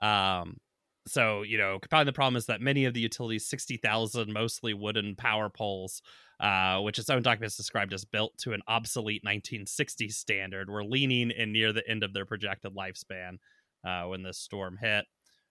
[0.00, 0.58] Um,
[1.06, 5.16] so, you know, compounding the problem is that many of the utilities' 60,000 mostly wooden
[5.16, 6.00] power poles,
[6.40, 11.30] uh, which its own documents described as built to an obsolete 1960s standard, were leaning
[11.30, 13.38] in near the end of their projected lifespan
[13.84, 15.04] uh, when this storm hit,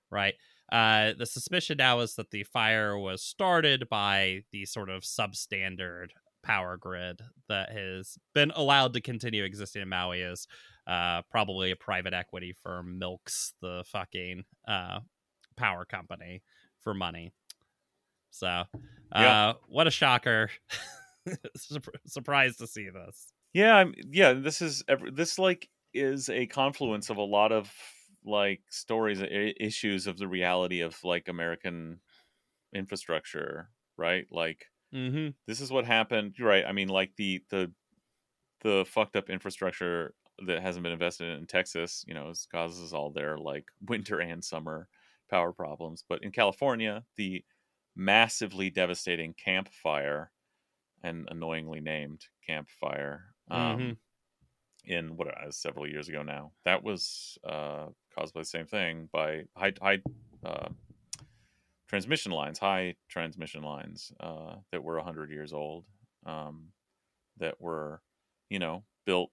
[0.10, 0.34] right?
[0.72, 6.08] Uh, the suspicion now is that the fire was started by the sort of substandard
[6.44, 10.48] power grid that has been allowed to continue existing in Maui as
[10.88, 15.00] uh, probably a private equity firm milks the fucking uh,
[15.56, 16.42] power company
[16.82, 17.34] for money.
[18.32, 18.66] So, uh,
[19.16, 19.54] yeah.
[19.68, 20.50] what a shocker!
[22.08, 23.32] Surprised to see this.
[23.54, 24.34] Yeah, I'm, yeah.
[24.34, 27.72] This is this like is a confluence of a lot of
[28.26, 32.00] like stories, issues of the reality of like American
[32.74, 34.26] infrastructure, right?
[34.32, 35.30] Like, mm-hmm.
[35.48, 36.36] this is what happened.
[36.38, 36.66] You're right.
[36.68, 37.72] I mean, like the the
[38.62, 40.14] the fucked up infrastructure
[40.46, 44.44] that hasn't been invested in, in Texas, you know, causes all their like winter and
[44.44, 44.88] summer
[45.30, 46.04] power problems.
[46.08, 47.44] But in California, the
[47.96, 50.32] massively devastating Camp Fire,
[51.04, 53.92] and annoyingly named Camp Fire, um, mm-hmm.
[54.86, 59.10] in what uh, several years ago now, that was uh, caused by the same thing
[59.12, 60.02] by high high
[60.46, 60.70] uh,
[61.88, 65.86] transmission lines, high transmission lines uh, that were hundred years old,
[66.26, 66.70] um,
[67.38, 68.02] that were,
[68.50, 69.30] you know, built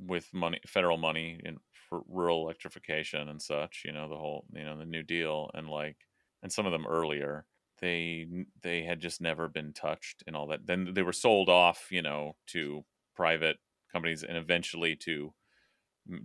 [0.00, 1.58] with money, federal money in
[1.88, 3.82] for rural electrification and such.
[3.84, 5.96] You know, the whole, you know, the New Deal and like,
[6.42, 7.46] and some of them earlier.
[7.80, 8.26] They
[8.62, 10.66] they had just never been touched and all that.
[10.66, 12.84] Then they were sold off, you know, to
[13.16, 13.56] private
[13.92, 15.34] companies and eventually to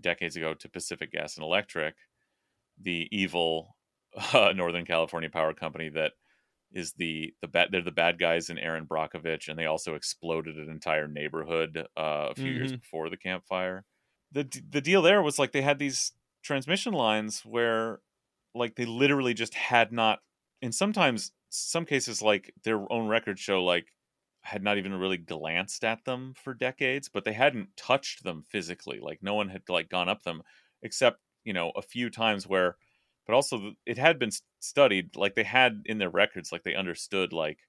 [0.02, 1.96] decades ago to Pacific Gas and Electric,
[2.82, 3.76] the evil
[4.34, 6.14] uh, Northern California power company that
[6.74, 10.58] is the the bad they're the bad guys in Erin Brockovich, and they also exploded
[10.58, 12.56] an entire neighborhood uh, a few mm-hmm.
[12.56, 13.86] years before the Camp Fire.
[14.32, 16.12] the The deal there was like they had these
[16.44, 18.00] transmission lines where,
[18.54, 20.20] like, they literally just had not,
[20.62, 23.88] and sometimes some cases like their own records show like
[24.48, 29.00] had not even really glanced at them for decades, but they hadn't touched them physically.
[29.00, 30.44] Like no one had like gone up them,
[30.82, 32.78] except you know a few times where
[33.26, 37.34] but also it had been studied like they had in their records like they understood
[37.34, 37.60] like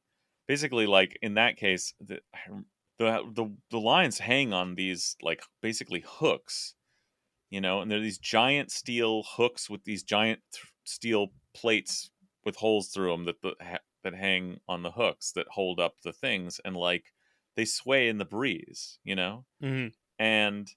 [0.46, 2.20] basically like in that case the
[2.98, 6.74] the the, the lines hang on these like basically hooks
[7.50, 12.10] you know and they're these giant steel hooks with these giant th- steel plates
[12.44, 13.54] with holes through them that the,
[14.04, 17.12] that hang on the hooks that hold up the things and like
[17.56, 19.46] they sway in the breeze you know?
[19.62, 19.88] Mm-hmm.
[20.18, 20.68] and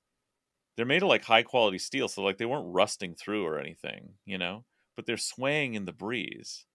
[0.78, 4.16] they're made of like high quality steel so like they weren't rusting through or anything
[4.26, 4.66] you know?
[4.96, 6.66] But they're swaying in the breeze.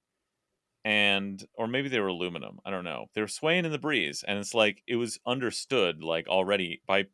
[0.85, 3.07] And or maybe they were aluminum i don't know.
[3.15, 7.07] They're swaying in the breeze and it's like it was understood like already by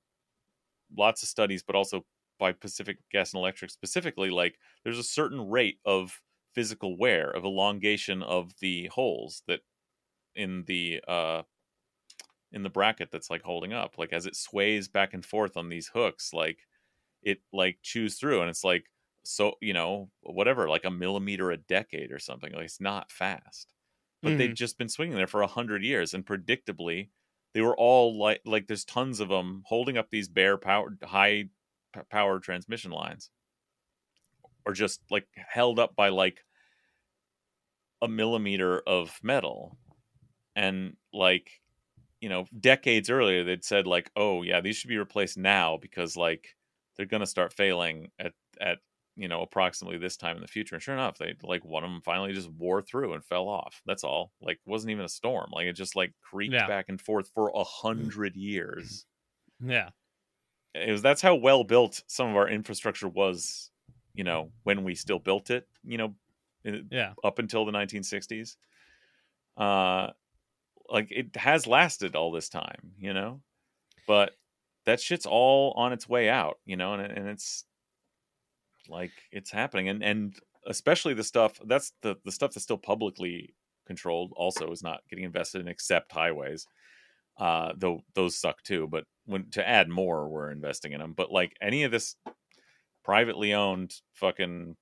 [0.97, 2.05] lots of studies but also
[2.39, 6.21] by pacific gas and electric specifically like there's a certain rate of
[6.55, 9.61] physical wear of elongation of the holes that
[10.35, 11.43] in the uh
[12.53, 13.97] in the bracket that's like holding up.
[13.99, 16.59] Like as it sways back and forth on these hooks like
[17.23, 18.87] it like chews through and it's like
[19.25, 23.69] so you know whatever like a millimeter a decade or something like it's not fast.
[24.23, 24.39] But mm-hmm.
[24.39, 27.09] they've just been swinging there for a hundred years and predictably
[27.55, 31.49] they were all like like there's tons of them holding up these bare power high
[32.11, 33.31] power transmission lines
[34.67, 36.45] or just like held up by like
[38.01, 39.77] a millimeter of metal
[40.57, 41.51] and like
[42.21, 46.17] you know decades earlier they'd said like oh yeah these should be replaced now because
[46.17, 46.49] like
[46.97, 48.79] they're going to start failing at at
[49.17, 50.75] you know, approximately this time in the future.
[50.75, 53.83] And sure enough, they like one of them finally just wore through and fell off.
[53.85, 54.33] That's all.
[54.41, 55.51] Like, wasn't even a storm.
[55.53, 56.67] Like, it just like creaked yeah.
[56.67, 57.67] back and forth for a mm.
[57.67, 59.07] hundred years.
[59.65, 59.91] Yeah,
[60.75, 61.03] it was.
[61.03, 63.71] That's how well built some of our infrastructure was.
[64.15, 65.67] You know, when we still built it.
[65.85, 66.15] You know,
[66.91, 68.57] yeah, up until the 1960s.
[69.57, 70.09] Uh,
[70.89, 72.93] like it has lasted all this time.
[72.99, 73.41] You know,
[74.07, 74.33] but
[74.87, 76.59] that shit's all on its way out.
[76.65, 77.65] You know, and and it's
[78.89, 80.35] like it's happening, and and
[80.67, 83.55] especially the stuff that's the the stuff that's still publicly
[83.87, 86.67] controlled also is not getting invested in except highways.
[87.39, 88.87] Uh, though those suck too.
[88.89, 91.15] But when to add more, we're investing in them.
[91.17, 92.17] But like any of this
[93.05, 94.77] privately owned fucking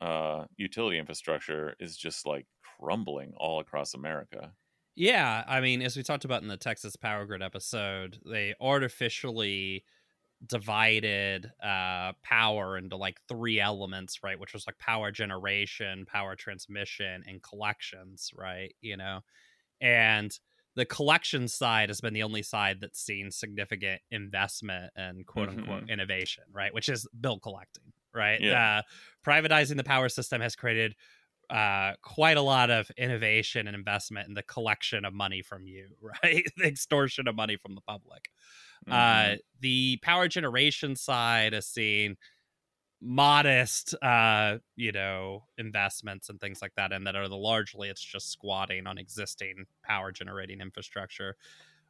[0.00, 2.46] uh, utility infrastructure is just like
[2.78, 4.52] crumbling all across America.
[4.96, 9.84] Yeah, I mean, as we talked about in the Texas Power Grid episode, they artificially
[10.46, 17.22] divided uh power into like three elements right which was like power generation power transmission
[17.26, 19.20] and collections right you know
[19.80, 20.38] and
[20.76, 25.82] the collection side has been the only side that's seen significant investment and quote unquote
[25.82, 25.90] mm-hmm.
[25.90, 28.78] innovation right which is bill collecting right yeah.
[28.78, 28.82] uh
[29.28, 30.94] privatizing the power system has created
[31.50, 35.88] uh, quite a lot of innovation and investment in the collection of money from you,
[36.24, 36.46] right?
[36.56, 38.30] the extortion of money from the public.
[38.88, 39.34] Mm-hmm.
[39.34, 42.16] Uh, the power generation side has seen
[43.04, 48.02] modest, uh, you know, investments and things like that, and that are the largely it's
[48.02, 51.36] just squatting on existing power generating infrastructure.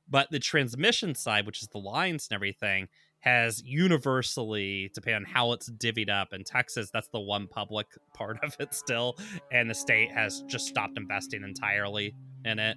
[0.08, 2.88] But the transmission side, which is the lines and everything,
[3.20, 8.38] has universally, depending on how it's divvied up in Texas, that's the one public part
[8.42, 9.16] of it still.
[9.50, 12.76] And the state has just stopped investing entirely in it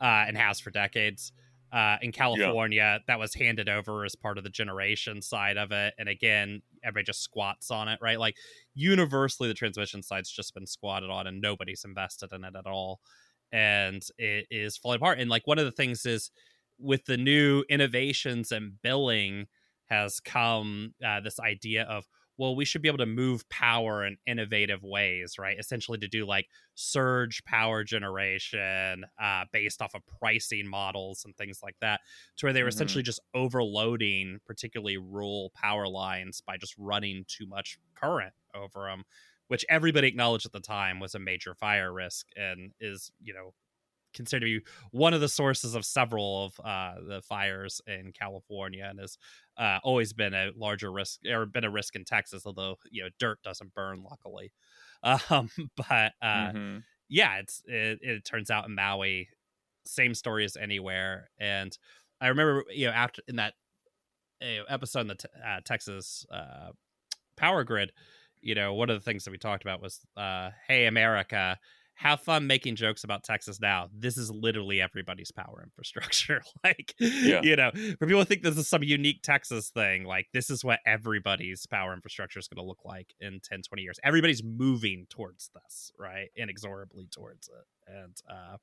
[0.00, 1.32] uh, and has for decades.
[1.70, 2.98] Uh, in California, yeah.
[3.06, 5.92] that was handed over as part of the generation side of it.
[5.98, 8.18] And again, everybody just squats on it, right?
[8.18, 8.36] Like
[8.74, 13.00] universally, the transmission side's just been squatted on and nobody's invested in it at all.
[13.52, 15.20] And it is falling apart.
[15.20, 16.30] And like one of the things is
[16.78, 19.46] with the new innovations and billing,
[19.88, 22.06] has come uh, this idea of
[22.38, 26.24] well we should be able to move power in innovative ways right essentially to do
[26.24, 32.00] like surge power generation uh, based off of pricing models and things like that
[32.36, 32.76] to where they were mm-hmm.
[32.76, 39.04] essentially just overloading particularly rural power lines by just running too much current over them
[39.48, 43.52] which everybody acknowledged at the time was a major fire risk and is you know
[44.18, 48.86] considered to be one of the sources of several of uh, the fires in California,
[48.86, 49.16] and has
[49.56, 52.42] uh, always been a larger risk or been a risk in Texas.
[52.44, 54.52] Although you know dirt doesn't burn, luckily.
[55.30, 56.78] Um, but uh, mm-hmm.
[57.08, 59.28] yeah, it's it, it turns out in Maui,
[59.86, 61.30] same story as anywhere.
[61.38, 61.78] And
[62.20, 63.54] I remember you know after in that
[64.40, 66.70] episode in the t- uh, Texas uh,
[67.36, 67.92] power grid,
[68.40, 71.58] you know one of the things that we talked about was, uh, "Hey America."
[71.98, 73.88] Have fun making jokes about Texas now.
[73.92, 76.40] This is literally everybody's power infrastructure.
[76.64, 77.40] like, yeah.
[77.42, 80.64] you know, for people to think this is some unique Texas thing, like, this is
[80.64, 83.98] what everybody's power infrastructure is going to look like in 10, 20 years.
[84.04, 86.28] Everybody's moving towards this, right?
[86.36, 87.92] Inexorably towards it.
[87.92, 88.58] And, uh,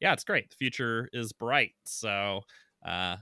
[0.00, 0.50] yeah, it's great.
[0.50, 1.74] The future is bright.
[1.84, 2.40] So,
[2.84, 3.18] uh,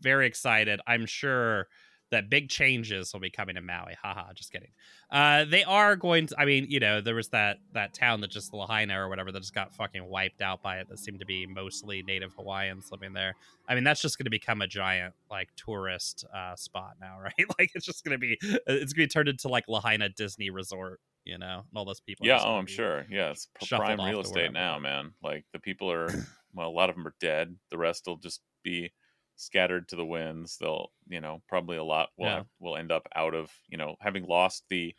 [0.00, 0.80] very excited.
[0.88, 1.68] I'm sure
[2.10, 3.94] that big changes will be coming to Maui.
[4.00, 4.70] Haha, just kidding.
[5.10, 6.40] Uh, they are going to.
[6.40, 9.40] I mean, you know, there was that that town that just Lahaina or whatever that
[9.40, 10.88] just got fucking wiped out by it.
[10.88, 13.34] That seemed to be mostly Native Hawaiians living there.
[13.68, 17.46] I mean, that's just going to become a giant like tourist uh, spot now, right?
[17.58, 20.50] like it's just going to be it's going to be turned into like Lahaina Disney
[20.50, 21.00] Resort.
[21.24, 22.26] You know, and all those people.
[22.26, 23.06] Yeah, oh, I'm sure.
[23.08, 25.14] Yeah, it's prime real estate now, man.
[25.22, 26.10] Like the people are,
[26.52, 27.56] well, a lot of them are dead.
[27.70, 28.92] The rest will just be
[29.36, 30.56] scattered to the winds.
[30.58, 32.36] They'll, you know, probably a lot will yeah.
[32.36, 34.94] have, will end up out of, you know, having lost the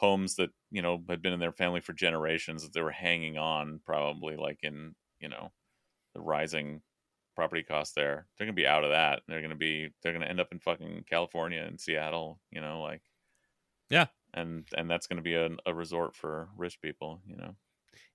[0.00, 3.36] homes that you know had been in their family for generations that they were hanging
[3.36, 5.52] on probably like in you know
[6.14, 6.80] the rising
[7.36, 10.40] property costs there they're gonna be out of that they're gonna be they're gonna end
[10.40, 13.02] up in fucking california and seattle you know like
[13.90, 17.54] yeah and and that's gonna be a, a resort for rich people you know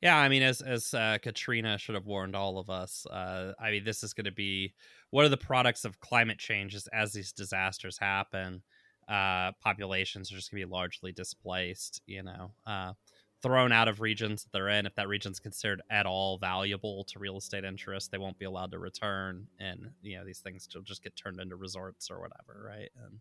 [0.01, 3.05] yeah, I mean, as as uh, Katrina should have warned all of us.
[3.05, 4.73] Uh, I mean, this is going to be
[5.11, 6.75] one of the products of climate change.
[6.75, 8.61] Is as these disasters happen,
[9.07, 12.01] uh, populations are just going to be largely displaced.
[12.05, 12.93] You know, uh,
[13.41, 14.85] thrown out of regions that they're in.
[14.85, 18.71] If that region's considered at all valuable to real estate interests, they won't be allowed
[18.71, 22.65] to return, and you know these things will just get turned into resorts or whatever,
[22.67, 22.89] right?
[23.05, 23.19] And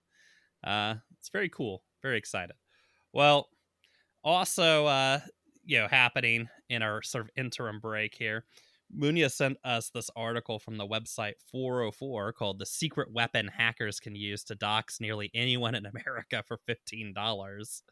[0.71, 1.83] uh, it's very cool.
[2.03, 2.57] Very excited.
[3.13, 3.49] Well,
[4.25, 5.21] also, uh,
[5.65, 8.45] you know happening in our sort of interim break here.
[8.97, 14.15] Munya sent us this article from the website 404 called The Secret Weapon Hackers Can
[14.15, 17.83] Use to Dox Nearly Anyone in America for $15.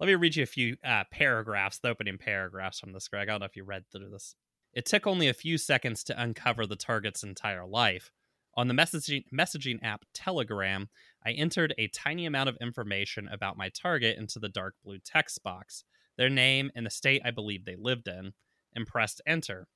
[0.00, 3.28] Let me read you a few uh, paragraphs, the opening paragraphs from this, Greg.
[3.28, 4.34] I don't know if you read through this.
[4.72, 8.10] It took only a few seconds to uncover the target's entire life.
[8.56, 10.88] On the messaging, messaging app Telegram,
[11.24, 15.42] I entered a tiny amount of information about my target into the dark blue text
[15.42, 15.84] box
[16.16, 18.34] their name, and the state I believe they lived in,
[18.74, 19.68] and pressed enter.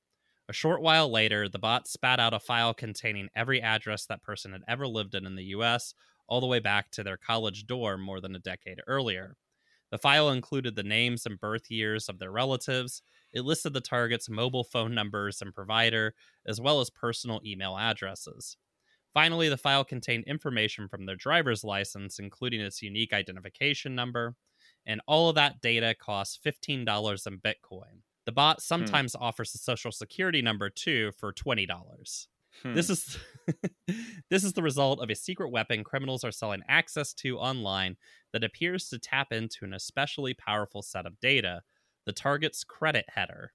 [0.49, 4.51] A short while later, the bot spat out a file containing every address that person
[4.53, 5.93] had ever lived in in the US,
[6.27, 9.37] all the way back to their college dorm more than a decade earlier.
[9.91, 13.01] The file included the names and birth years of their relatives.
[13.33, 16.15] It listed the target's mobile phone numbers and provider,
[16.45, 18.57] as well as personal email addresses.
[19.13, 24.35] Finally, the file contained information from their driver's license, including its unique identification number,
[24.89, 28.01] and all of that data costs $15 in Bitcoin.
[28.25, 28.61] The bot Hmm.
[28.61, 32.27] sometimes offers a social security number too for $20.
[32.63, 32.73] Hmm.
[32.73, 33.17] This is
[34.29, 37.95] this is the result of a secret weapon criminals are selling access to online
[38.33, 41.61] that appears to tap into an especially powerful set of data,
[42.05, 43.53] the target's credit header.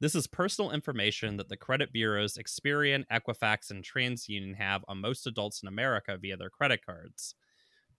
[0.00, 5.26] This is personal information that the credit bureaus Experian, Equifax, and TransUnion have on most
[5.26, 7.34] adults in America via their credit cards.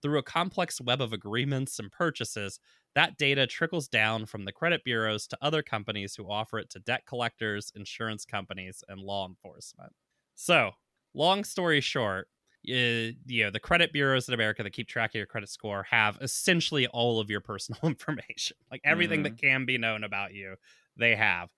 [0.02, 2.58] Through a complex web of agreements and purchases,
[2.94, 6.80] that data trickles down from the credit bureaus to other companies who offer it to
[6.80, 9.92] debt collectors, insurance companies, and law enforcement.
[10.34, 10.72] So,
[11.14, 12.28] long story short,
[12.62, 15.86] you, you know the credit bureaus in America that keep track of your credit score
[15.90, 19.46] have essentially all of your personal information, like everything that mm-hmm.
[19.46, 20.56] can be known about you.
[20.96, 21.48] They have.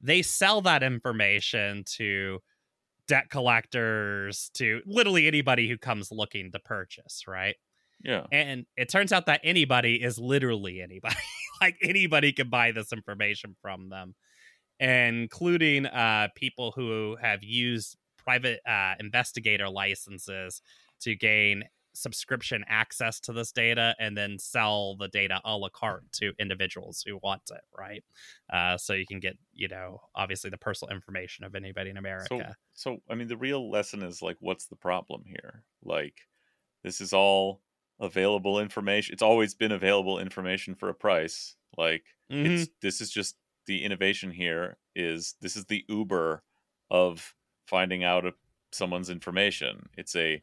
[0.00, 2.40] They sell that information to
[3.06, 7.56] debt collectors, to literally anybody who comes looking to purchase, right?
[8.02, 8.26] Yeah.
[8.32, 11.16] And it turns out that anybody is literally anybody.
[11.60, 14.14] like anybody can buy this information from them,
[14.80, 20.62] including uh, people who have used private uh, investigator licenses
[21.00, 26.10] to gain subscription access to this data and then sell the data a la carte
[26.12, 28.02] to individuals who want it, right?
[28.50, 32.56] Uh, so you can get, you know, obviously the personal information of anybody in America.
[32.74, 35.64] So, so I mean, the real lesson is like, what's the problem here?
[35.84, 36.14] Like,
[36.82, 37.60] this is all
[38.00, 39.12] available information.
[39.12, 41.56] It's always been available information for a price.
[41.76, 42.66] Like, Mhm.
[42.66, 44.78] it's this is just the innovation here.
[44.94, 46.44] Is this is the Uber
[46.90, 47.34] of
[47.66, 48.34] finding out a,
[48.72, 49.88] someone's information?
[49.96, 50.42] It's a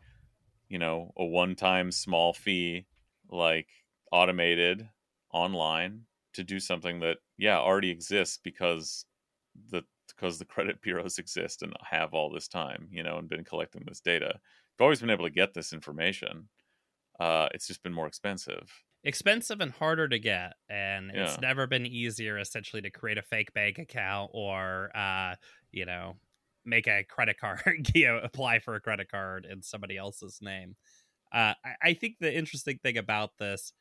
[0.70, 2.88] you know a one-time small fee,
[3.30, 3.70] like
[4.12, 4.90] automated
[5.32, 9.06] online to do something that yeah already exists because
[9.56, 13.44] the because the credit bureaus exist and have all this time, you know, and been
[13.44, 14.34] collecting this data.
[14.36, 16.50] I've always been able to get this information.
[17.20, 18.72] Uh, it's just been more expensive.
[19.04, 21.16] expensive and harder to get and Yeah.
[21.16, 25.36] it's never been easier essentially to create a fake bank account or uh
[25.72, 26.16] you know
[26.66, 30.76] make a credit card you know apply for a credit card in somebody else's name
[31.34, 33.74] uh I, I think the interesting thing about this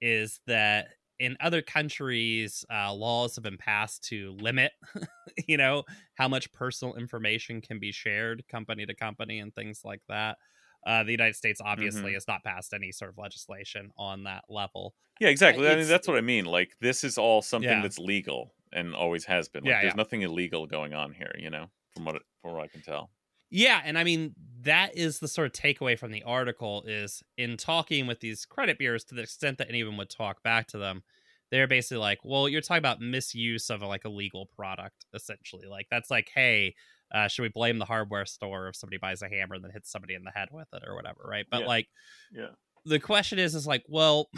[0.00, 4.72] is that in other countries uh, laws have been passed to limit
[5.48, 10.02] you know how much personal information can be shared company to company and things like
[10.08, 10.38] that
[10.86, 12.14] uh, the united states obviously Mhm.
[12.14, 15.68] has not passed any sort of legislation on that level Yeah, exactly.
[15.68, 16.46] I mean, that's what I mean.
[16.46, 17.80] Like, this is all something Yeah.
[17.80, 19.64] that's legal and always has been.
[19.64, 19.96] Like, Yeah, there's yeah.
[19.96, 23.12] nothing illegal going on here, you know, from what from what I can tell.
[23.50, 27.56] Yeah, and I mean that is the sort of takeaway from the article is in
[27.56, 31.02] talking with these credit bureaus to the extent that anyone would talk back to them,
[31.50, 35.66] they're basically like, "Well, you're talking about misuse of a, like a legal product, essentially.
[35.66, 36.74] Like that's like, hey,
[37.12, 39.90] uh, should we blame the hardware store if somebody buys a hammer and then hits
[39.90, 41.46] somebody in the head with it or whatever, right?
[41.50, 41.66] But Yeah.
[41.66, 41.88] like
[42.30, 42.54] Yeah.
[42.84, 44.28] the question is is like well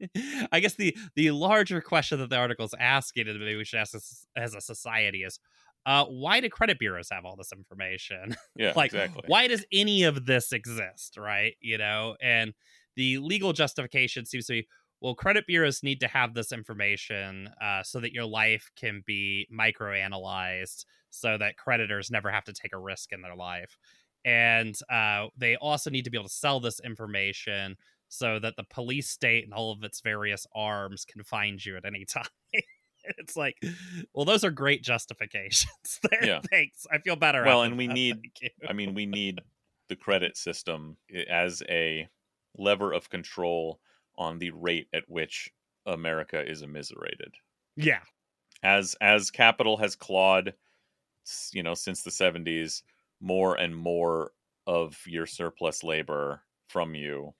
[0.52, 3.78] i guess the the larger question that the article is asking and maybe we should
[3.78, 5.38] ask this as a society is
[5.86, 9.22] uh why do credit bureaus have all this information Yeah, like exactly.
[9.24, 12.52] why does any of this exist right you know and
[12.96, 14.68] the legal justification seems to be
[15.00, 19.46] well credit bureaus need to have this information uh, so that your life can be
[19.50, 23.76] micro microanalyzed so that creditors never have to take a risk in their life
[24.24, 27.76] and uh, they also need to be able to sell this information
[28.08, 31.84] so that the police state and all of its various arms can find you at
[31.84, 32.24] any time
[33.18, 33.56] it's like
[34.14, 36.40] well those are great justifications there Yeah.
[36.50, 37.94] thanks i feel better Well, and we that.
[37.94, 38.16] need,
[38.68, 39.40] I mean, we need
[39.88, 40.96] the credit system
[41.28, 42.08] as a
[42.56, 43.80] lever of control
[44.16, 45.50] on the rate at which
[45.86, 47.34] America is immiserated.
[47.76, 48.00] yeah
[48.62, 50.54] As as capital has clawed,
[51.52, 52.82] you know, since the '70s,
[53.20, 54.32] more and more
[54.66, 57.34] of your surplus labor from you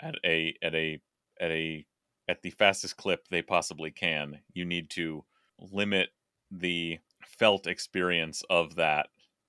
[0.00, 1.00] at a at a
[1.40, 1.86] at a
[2.28, 4.40] at the fastest clip they possibly can.
[4.52, 5.24] You need to
[5.58, 6.10] limit
[6.50, 9.08] the felt experience of that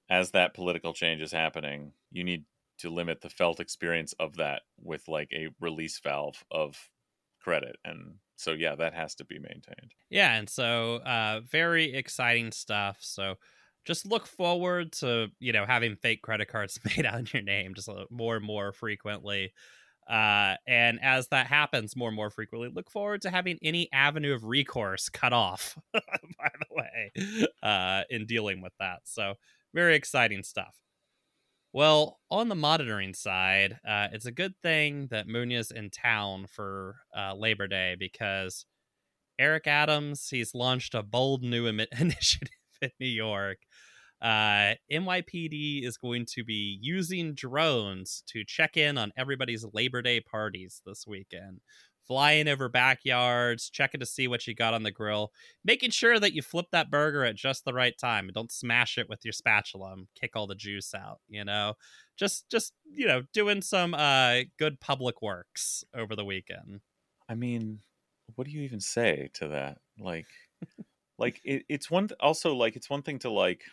[0.10, 1.94] as that political change is happening.
[2.12, 2.46] You need
[2.80, 6.78] to limit the felt experience of that with like a release valve of
[7.40, 9.94] credit and so yeah that has to be maintained.
[10.10, 13.36] Yeah and so uh very exciting stuff so
[13.86, 17.90] just look forward to you know having fake credit cards made out your name just
[18.10, 19.52] more and more frequently
[20.10, 24.34] uh and as that happens more and more frequently look forward to having any avenue
[24.34, 26.00] of recourse cut off by
[26.60, 29.34] the way uh in dealing with that so
[29.74, 30.76] very exciting stuff
[31.72, 36.98] Well, on the monitoring side, uh, it's a good thing that Munya's in town for
[37.16, 38.66] uh, Labor Day because
[39.40, 43.60] Eric Adams he's launched a bold new Im- initiative in New York.
[44.22, 50.22] Uh, NYPD is going to be using drones to check in on everybody's Labor Day
[50.22, 51.62] parties this weekend,
[52.10, 55.32] flying over backyards, checking to see what you got on the grill,
[55.64, 58.98] making sure that you flip that burger at just the right time and don't smash
[58.98, 61.76] it with your spatula and kick all the juice out, you know.
[62.18, 66.82] Just just, you know, doing some uh good public works over the weekend.
[67.30, 67.84] I mean,
[68.36, 69.80] what do you even say to that?
[70.00, 70.28] Like
[71.20, 73.64] like it, it's one also like it's one thing to like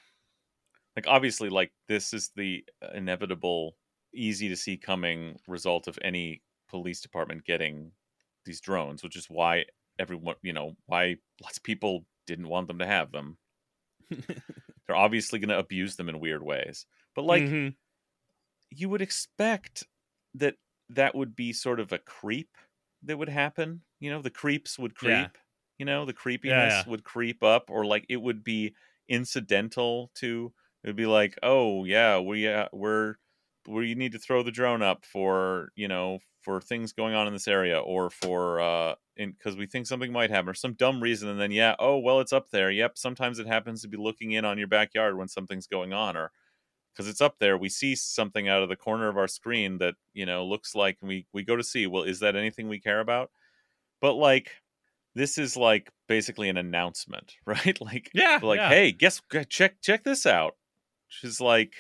[0.95, 2.65] like obviously like this is the
[2.95, 3.77] inevitable
[4.15, 7.93] easy to see coming result of any police department getting
[8.47, 9.67] these drones, which is why
[9.99, 13.37] everyone, you know, why lots of people didn't want them to have them.
[14.11, 16.87] They're obviously going to abuse them in weird ways.
[17.15, 17.69] But like mm-hmm.
[18.71, 19.85] you would expect
[20.35, 20.55] that
[20.91, 22.51] that would be sort of a creep
[23.03, 25.29] that would happen, you know, the creeps would creep, yeah.
[25.79, 26.91] you know, the creepiness yeah, yeah.
[26.91, 28.75] would creep up or like it would be
[29.09, 30.53] incidental to
[30.87, 33.17] it would be like, "Oh, yeah, we uh, we're
[33.67, 37.33] we need to throw the drone up for you know for things going on in
[37.33, 41.03] this area or for uh in because we think something might happen or some dumb
[41.03, 42.71] reason and then yeah oh well it's up there.
[42.71, 46.17] Yep sometimes it happens to be looking in on your backyard when something's going on
[46.17, 46.31] or
[46.93, 49.97] because it's up there we see something out of the corner of our screen that
[50.15, 53.01] you know looks like we we go to see well is that anything we care
[53.01, 53.33] about?
[54.01, 54.53] But like
[55.17, 57.77] this is like basically an announcement right?
[57.81, 58.69] Like yeah like yeah.
[58.69, 60.55] hey guess check check this out.
[61.09, 61.75] She's like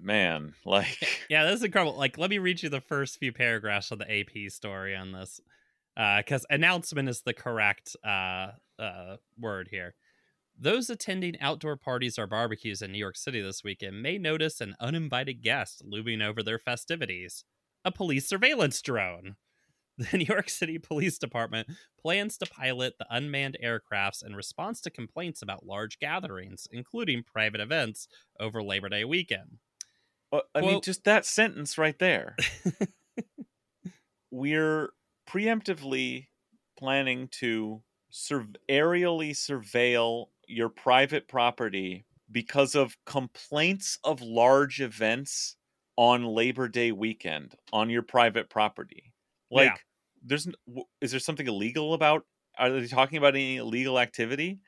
[0.00, 1.96] man like yeah this is incredible.
[1.96, 5.40] Like let me read you the first few paragraphs of the ap story on this
[5.96, 9.94] because uh, announcement is the correct uh, uh, word here.
[10.60, 14.74] Those attending outdoor parties or barbecues in new york city this weekend may notice an
[14.80, 17.44] uninvited guest looming over their festivities.
[17.84, 19.36] A police surveillance drone.
[20.12, 21.66] The New York City Police Department
[22.00, 27.60] plans to pilot the unmanned aircrafts in response to complaints about large gatherings, including private
[27.60, 28.06] events
[28.38, 29.58] over Labor Day weekend.
[30.32, 32.36] Uh, well, I Quote, mean, just that sentence right there.
[34.30, 34.90] We're
[35.28, 36.26] preemptively
[36.78, 45.56] planning to sur- aerially surveil your private property because of complaints of large events
[45.96, 49.12] on Labor Day weekend on your private property.
[49.50, 49.76] Like, yeah.
[50.24, 50.48] there's
[51.00, 52.24] is there something illegal about?
[52.58, 54.60] Are they talking about any illegal activity?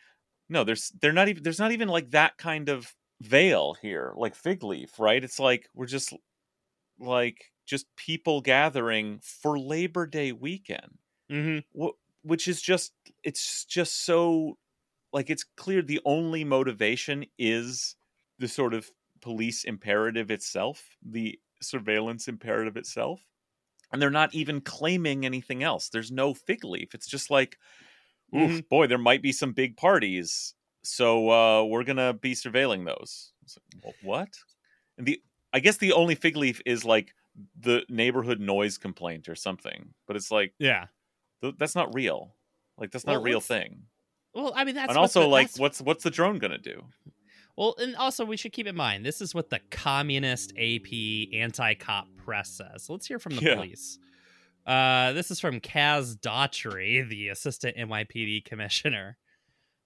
[0.49, 4.35] No, there's they're not even there's not even like that kind of veil here, like
[4.35, 5.23] fig leaf, right?
[5.23, 6.13] It's like we're just
[6.99, 10.99] like just people gathering for Labor Day weekend,
[11.31, 11.87] mm-hmm.
[12.23, 12.93] which is just
[13.23, 14.59] it's just so
[15.13, 17.97] like it's clear the only motivation is
[18.39, 18.91] the sort of
[19.21, 23.21] police imperative itself, the surveillance imperative itself.
[23.93, 25.89] And they're not even claiming anything else.
[25.89, 26.95] There's no fig leaf.
[26.95, 27.59] It's just like,
[28.33, 28.61] mm-hmm.
[28.71, 33.33] boy, there might be some big parties so uh, we're gonna be surveilling those.
[33.85, 34.29] Like, what?
[34.99, 35.23] And the
[35.53, 37.15] I guess the only fig leaf is like
[37.59, 39.95] the neighborhood noise complaint or something.
[40.07, 40.87] But it's like, yeah,
[41.43, 42.35] th- that's not real.
[42.79, 43.83] Like that's not well, a real thing.
[44.35, 45.59] Well, I mean that's and also the, like that's...
[45.59, 46.85] what's what's the drone gonna do?
[47.57, 52.09] Well, and also we should keep in mind this is what the communist AP anti-cop
[52.17, 52.89] press says.
[52.89, 53.55] Let's hear from the yeah.
[53.57, 53.99] police.
[54.67, 59.17] Uh, this is from Kaz Daughtry, the assistant NYPD commissioner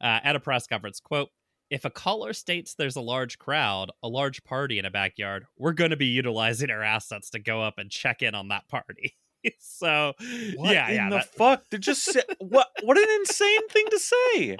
[0.00, 1.00] uh, at a press conference.
[1.00, 1.30] Quote,
[1.70, 5.72] if a caller states there's a large crowd, a large party in a backyard, we're
[5.72, 9.16] going to be utilizing our assets to go up and check in on that party.
[9.58, 10.12] so,
[10.56, 11.34] what yeah, in yeah, the that...
[11.34, 11.64] fuck?
[11.70, 12.68] They're just sa- what?
[12.82, 14.56] What an insane thing to say.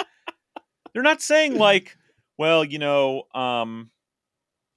[0.93, 1.97] They're not saying like,
[2.39, 3.91] well, you know, um,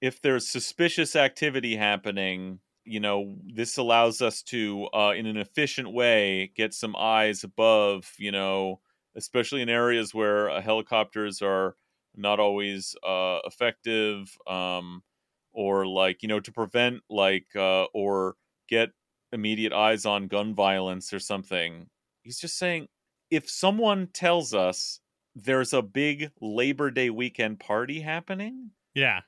[0.01, 5.91] if there's suspicious activity happening, you know, this allows us to, uh, in an efficient
[5.91, 8.79] way, get some eyes above, you know,
[9.17, 11.75] especially in areas where uh, helicopters are
[12.15, 15.01] not always uh, effective um,
[15.51, 18.35] or like you know to prevent like uh, or
[18.69, 18.89] get
[19.31, 21.87] immediate eyes on gun violence or something
[22.23, 22.87] he's just saying
[23.29, 24.99] if someone tells us
[25.35, 29.19] there's a big labor day weekend party happening yeah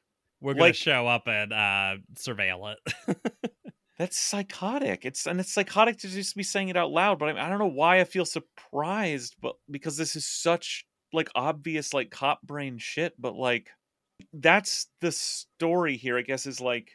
[0.41, 3.17] we're gonna like, show up and uh, surveil it
[3.99, 5.05] That's psychotic.
[5.05, 7.19] It's and it's psychotic to just be saying it out loud.
[7.19, 11.29] But I, I don't know why I feel surprised, but because this is such like
[11.35, 13.13] obvious like cop brain shit.
[13.19, 13.69] But like
[14.31, 16.17] that's the story here.
[16.17, 16.91] I guess is like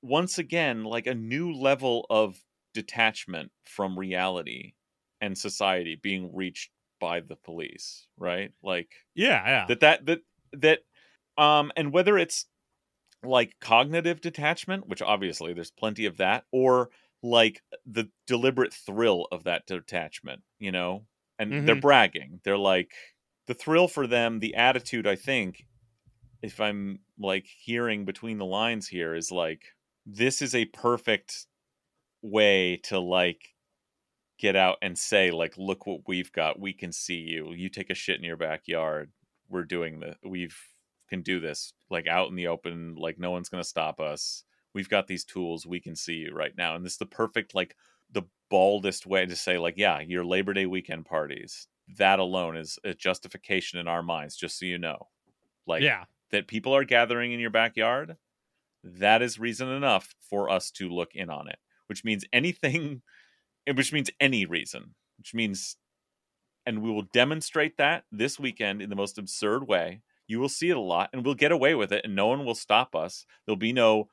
[0.00, 2.42] once again like a new level of
[2.72, 4.72] detachment from reality
[5.20, 10.20] and society being reached by the police right like yeah yeah that that that
[10.52, 10.78] that
[11.42, 12.46] um and whether it's
[13.28, 16.90] like cognitive detachment, which obviously there's plenty of that, or
[17.22, 21.04] like the deliberate thrill of that detachment, you know?
[21.38, 21.66] And mm-hmm.
[21.66, 22.40] they're bragging.
[22.44, 22.92] They're like
[23.46, 25.66] the thrill for them, the attitude, I think,
[26.42, 29.62] if I'm like hearing between the lines here, is like
[30.06, 31.46] this is a perfect
[32.22, 33.54] way to like
[34.38, 37.90] get out and say like look what we've got we can see you you take
[37.90, 39.10] a shit in your backyard
[39.48, 40.56] we're doing the we've
[41.08, 44.44] can do this like out in the open like no one's going to stop us.
[44.74, 46.74] We've got these tools we can see you right now.
[46.74, 47.76] And this is the perfect like
[48.12, 51.68] the baldest way to say like yeah your labor day weekend parties.
[51.96, 55.08] That alone is a justification in our minds just so you know.
[55.66, 56.04] Like yeah.
[56.30, 58.16] that people are gathering in your backyard
[58.84, 63.02] that is reason enough for us to look in on it which means anything
[63.74, 65.76] which means any reason which means
[66.64, 70.70] and we will demonstrate that this weekend in the most absurd way you will see
[70.70, 73.26] it a lot and we'll get away with it and no one will stop us.
[73.44, 74.08] There'll be no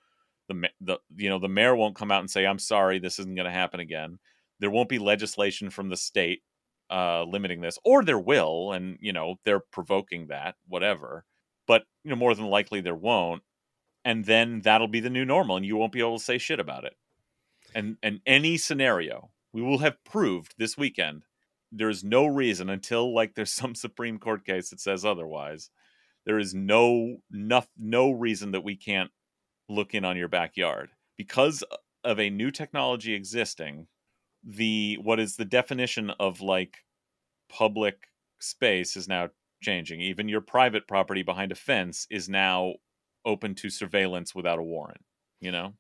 [0.48, 3.36] the, the you know the mayor won't come out and say i'm sorry this isn't
[3.36, 4.20] going to happen again.
[4.60, 6.42] There won't be legislation from the state
[6.90, 11.26] uh, limiting this or there will and you know they're provoking that whatever
[11.68, 13.42] but you know more than likely there won't
[14.04, 16.60] and then that'll be the new normal and you won't be able to say shit
[16.60, 16.94] about it.
[17.74, 21.24] And and any scenario we will have proved this weekend
[21.72, 25.70] there's no reason until like there's some supreme court case that says otherwise
[26.26, 29.12] there is no no, no reason that we can't
[29.70, 30.92] look in on your backyard.
[31.18, 31.64] Because
[32.04, 33.88] of a new technology existing
[34.44, 36.78] the what is the definition of like
[37.50, 38.08] public
[38.40, 39.30] space is now
[39.64, 40.02] changing.
[40.02, 42.76] Even your private property behind a fence is now
[43.26, 45.02] open to surveillance without a warrant
[45.46, 45.74] you know?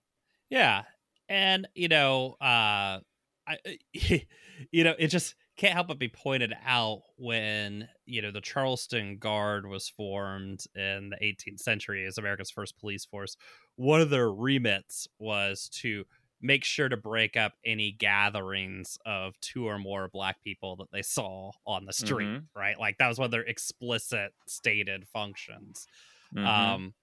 [0.50, 0.84] Yeah.
[1.28, 3.00] And you know uh
[3.48, 3.58] i
[4.72, 9.18] you know it just can't help but be pointed out when you know the Charleston
[9.18, 13.38] Guard was formed in the 18th century as America's first police force.
[13.76, 16.06] One of their remits was to
[16.42, 21.02] make sure to break up any gatherings of two or more black people that they
[21.02, 22.28] saw on the street.
[22.28, 22.60] Mm-hmm.
[22.60, 25.88] Right, like that was one of their explicit stated functions.
[26.36, 26.46] Mm-hmm.
[26.46, 26.94] Um,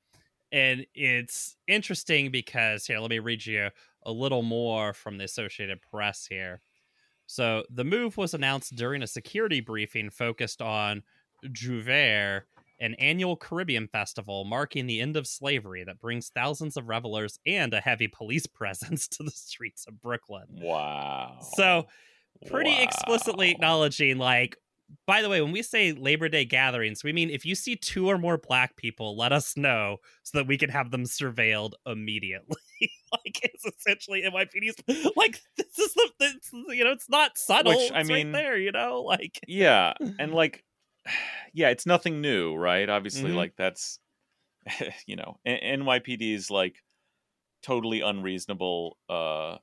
[0.53, 3.71] and it's interesting because here, let me read you
[4.05, 6.61] a little more from the Associated Press here.
[7.33, 11.03] So the move was announced during a security briefing focused on
[11.47, 12.43] Jouvert,
[12.79, 17.73] an annual Caribbean festival marking the end of slavery that brings thousands of revelers and
[17.73, 20.45] a heavy police presence to the streets of Brooklyn.
[20.51, 21.39] Wow.
[21.55, 21.87] So
[22.49, 22.83] pretty wow.
[22.83, 24.59] explicitly acknowledging like
[25.07, 28.09] by the way, when we say Labor Day gatherings, we mean if you see two
[28.09, 32.57] or more black people, let us know so that we can have them surveilled immediately.
[33.13, 34.77] like it's essentially NYPD's
[35.17, 37.73] like this is the this, you know it's not subtle.
[37.73, 40.65] Which, I it's mean, right there, you know, like yeah, and like
[41.53, 42.89] yeah, it's nothing new, right?
[42.89, 43.37] Obviously, mm-hmm.
[43.37, 43.99] like that's
[45.07, 46.77] you know NYPD's like
[47.63, 49.57] totally unreasonable uh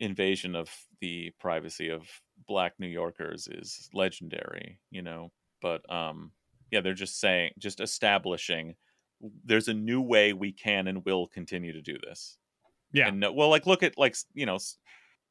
[0.00, 0.68] invasion of
[1.00, 2.02] the privacy of
[2.46, 5.30] black New Yorkers is legendary, you know.
[5.60, 6.32] But um
[6.70, 8.74] yeah, they're just saying just establishing
[9.44, 12.38] there's a new way we can and will continue to do this.
[12.92, 13.08] Yeah.
[13.08, 14.58] And well, like look at like you know,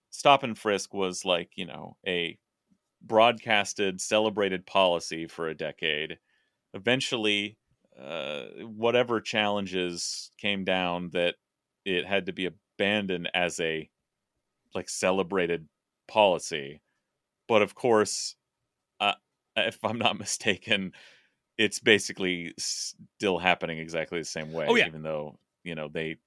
[0.10, 2.38] stop and frisk was like you know a
[3.02, 6.20] broadcasted, celebrated policy for a decade.
[6.74, 7.58] Eventually,
[8.00, 11.36] uh, whatever challenges came down that
[11.86, 13.90] it had to be abandoned as a
[14.74, 15.68] like celebrated
[16.08, 16.82] policy
[17.48, 18.36] but of course,
[19.00, 19.16] uh,
[19.58, 20.94] if I'm not mistaken,
[21.58, 24.68] it's basically still happening exactly the same way.
[24.70, 24.88] Oh, yeah.
[24.88, 26.18] Even though you know they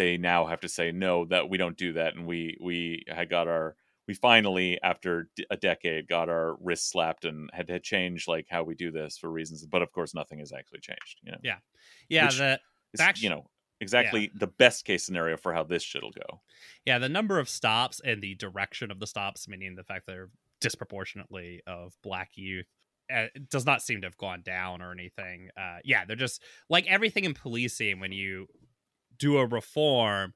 [0.00, 3.28] they now have to say no that we don't do that, and we we had
[3.28, 3.76] got our
[4.08, 8.62] we finally after a decade got our wrists slapped and had to change like how
[8.62, 9.66] we do this for reasons.
[9.66, 11.18] But of course, nothing has actually changed.
[11.22, 11.38] You know.
[11.44, 11.58] Yeah.
[12.08, 12.26] Yeah.
[12.26, 12.58] Which the
[12.94, 13.50] is, actually, you know
[13.82, 14.28] exactly yeah.
[14.36, 16.40] the best case scenario for how this shit'll go.
[16.86, 20.12] Yeah, the number of stops and the direction of the stops, meaning the fact that
[20.12, 20.30] they're
[20.62, 22.66] disproportionately of black youth
[23.14, 25.50] uh, does not seem to have gone down or anything.
[25.58, 28.00] Uh, yeah, they're just like everything in policing.
[28.00, 28.46] When you
[29.20, 30.34] do a reform,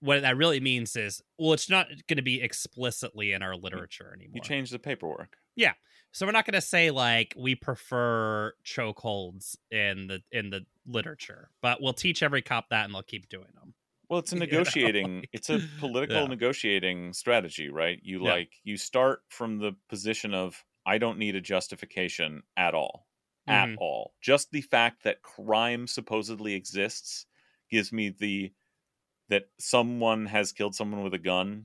[0.00, 4.12] what that really means is, well, it's not going to be explicitly in our literature
[4.14, 4.32] anymore.
[4.34, 5.38] You change the paperwork.
[5.56, 5.72] Yeah,
[6.12, 11.48] so we're not going to say like we prefer chokeholds in the in the literature,
[11.62, 13.74] but we'll teach every cop that, and they'll keep doing them.
[14.08, 15.16] Well, it's a negotiating.
[15.20, 16.26] Like, it's a political yeah.
[16.26, 17.98] negotiating strategy, right?
[18.02, 18.32] You yeah.
[18.32, 23.06] like you start from the position of I don't need a justification at all,
[23.48, 23.72] mm-hmm.
[23.72, 24.12] at all.
[24.22, 27.26] Just the fact that crime supposedly exists
[27.74, 28.52] gives me the
[29.28, 31.64] that someone has killed someone with a gun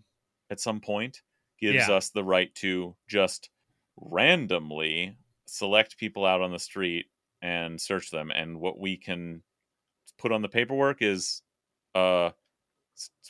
[0.49, 1.22] at some point
[1.60, 1.95] gives yeah.
[1.95, 3.49] us the right to just
[3.97, 7.05] randomly select people out on the street
[7.41, 9.43] and search them and what we can
[10.18, 11.41] put on the paperwork is
[11.95, 12.30] uh,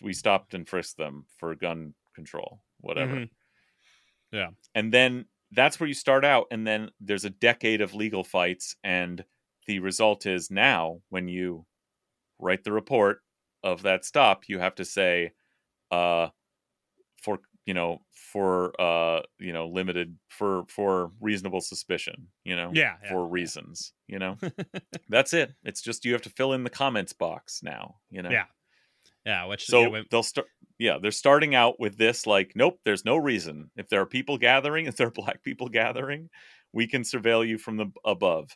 [0.02, 3.14] we stopped and frisked them for gun control, whatever.
[3.14, 4.36] Mm-hmm.
[4.36, 4.50] Yeah.
[4.76, 6.48] And then that's where you start out.
[6.52, 8.76] And then there's a decade of legal fights.
[8.84, 9.24] And
[9.68, 11.66] the result is now when you
[12.40, 13.20] write the report
[13.64, 15.34] of that stop, you have to say,
[15.92, 16.30] uh,
[17.22, 22.96] for you know for uh you know limited for for reasonable suspicion you know yeah,
[23.04, 24.38] yeah for reasons you know?
[25.10, 25.54] That's it.
[25.64, 28.32] It's just you have to fill in the comments box now you know?
[28.32, 28.46] Yeah.
[29.26, 30.06] Yeah which so yeah, when...
[30.10, 30.48] they'll start
[30.80, 33.70] yeah they're starting out with this like nope there's no reason.
[33.76, 36.30] If there are people gathering if there are black people gathering
[36.74, 38.50] we can surveil you from the above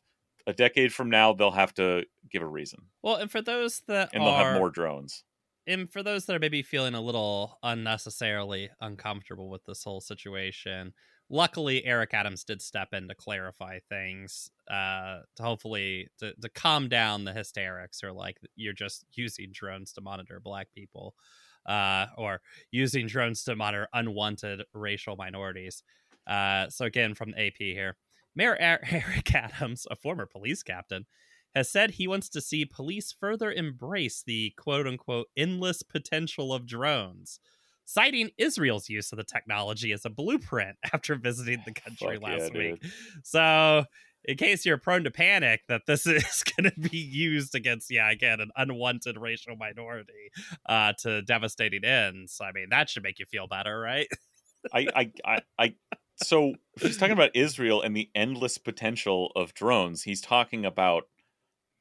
[0.48, 4.10] a decade from now they'll have to give a reason well and for those that
[4.14, 4.26] and are...
[4.26, 5.24] they'll have more drones
[5.66, 10.94] and for those that are maybe feeling a little unnecessarily uncomfortable with this whole situation,
[11.30, 16.90] luckily Eric Adams did step in to clarify things, uh, to hopefully to, to calm
[16.90, 21.16] down the hysterics or like you're just using drones to monitor black people,
[21.66, 22.42] uh, or
[22.72, 25.82] using drones to monitor unwanted racial minorities.
[26.28, 27.96] Uh, so again, from the AP here,
[28.36, 31.06] Mayor Eric Adams, a former police captain,
[31.56, 36.66] has said he wants to see police further embrace the quote unquote endless potential of
[36.66, 37.40] drones,
[37.86, 42.52] citing Israel's use of the technology as a blueprint after visiting the country Fuck last
[42.54, 42.82] yeah, week.
[42.82, 42.92] dude.
[43.24, 43.86] So,
[44.26, 48.10] in case you're prone to panic that this is going to be used against, yeah,
[48.10, 50.32] again, an unwanted racial minority
[50.68, 54.08] uh, to devastating ends, I mean, that should make you feel better, right?
[54.74, 55.76] I, I, I, I,
[56.18, 61.04] so he's talking about Israel and the endless potential of drones, he's talking about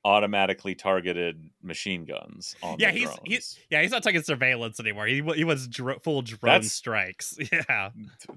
[0.05, 3.21] automatically targeted machine guns on yeah the he's drones.
[3.25, 7.39] he's yeah he's not talking surveillance anymore he, he was dr- full drone That's- strikes
[7.53, 7.91] yeah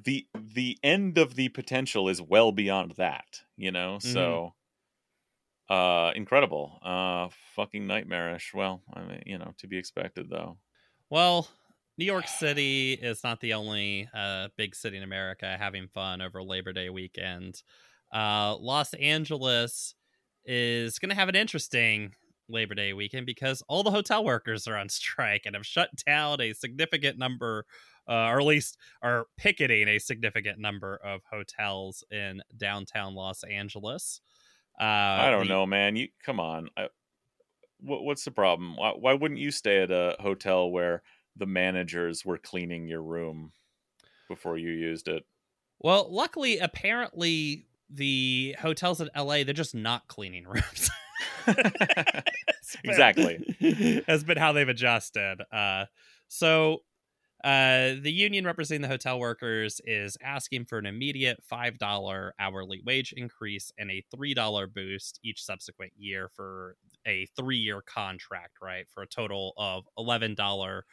[0.04, 3.98] the the end of the potential is well beyond that, you know.
[4.00, 4.14] Mm-hmm.
[4.14, 4.54] So
[5.70, 6.78] uh incredible.
[6.84, 8.54] Uh fucking nightmarish.
[8.54, 10.58] Well, I mean, you know, to be expected though.
[11.10, 11.48] well
[11.98, 16.42] new york city is not the only uh, big city in america having fun over
[16.44, 17.64] labor day weekend
[18.14, 19.96] uh, los angeles
[20.46, 22.14] is going to have an interesting
[22.48, 26.40] labor day weekend because all the hotel workers are on strike and have shut down
[26.42, 27.66] a significant number
[28.08, 34.22] uh, or at least are picketing a significant number of hotels in downtown los angeles
[34.80, 35.96] uh, I don't the- know, man.
[35.96, 36.70] You come on.
[36.76, 36.90] I,
[37.80, 38.76] what, what's the problem?
[38.76, 41.04] Why, why wouldn't you stay at a hotel where
[41.36, 43.52] the managers were cleaning your room
[44.28, 45.24] before you used it?
[45.80, 50.90] Well, luckily, apparently, the hotels in LA they're just not cleaning rooms.
[52.84, 54.04] Exactly.
[54.08, 55.38] has been how they've adjusted.
[55.52, 55.86] Uh,
[56.28, 56.84] so,
[57.44, 62.82] uh, the union representing the hotel workers is asking for an immediate five dollar hourly
[62.84, 66.76] wage increase and a three dollar boost each subsequent year for
[67.06, 68.88] a three year contract, right?
[68.90, 70.86] For a total of eleven dollar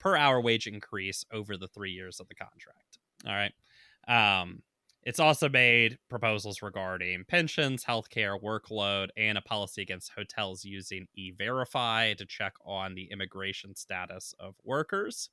[0.00, 2.98] per hour wage increase over the three years of the contract.
[3.26, 3.52] All right.
[4.08, 4.62] Um,
[5.02, 11.30] it's also made proposals regarding pensions, healthcare, workload, and a policy against hotels using e
[11.30, 15.30] verify to check on the immigration status of workers.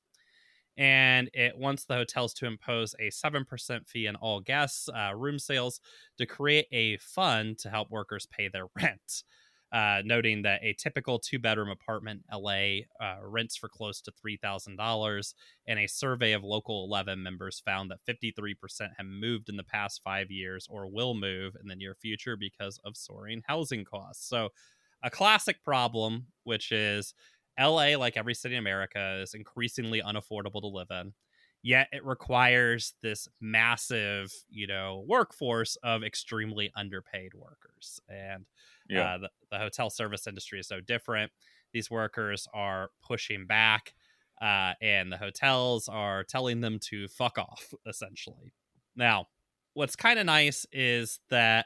[0.77, 5.39] And it wants the hotels to impose a 7% fee on all guests, uh, room
[5.39, 5.81] sales,
[6.17, 9.23] to create a fund to help workers pay their rent.
[9.71, 15.33] Uh, noting that a typical two bedroom apartment LA uh, rents for close to $3,000
[15.67, 18.55] and a survey of local 11 members found that 53%
[18.97, 22.79] have moved in the past five years or will move in the near future because
[22.85, 24.27] of soaring housing costs.
[24.27, 24.49] So,
[25.03, 27.13] a classic problem, which is
[27.59, 31.13] LA, like every city in America, is increasingly unaffordable to live in.
[31.67, 37.99] Yet it requires this massive, you know, workforce of extremely underpaid workers.
[38.07, 38.45] And
[38.89, 39.09] Yeah.
[39.09, 41.31] uh, the, the hotel service industry is so different.
[41.73, 43.95] These workers are pushing back,
[44.41, 48.53] uh, and the hotels are telling them to fuck off, essentially.
[48.95, 49.27] Now,
[49.73, 51.65] what's kind of nice is that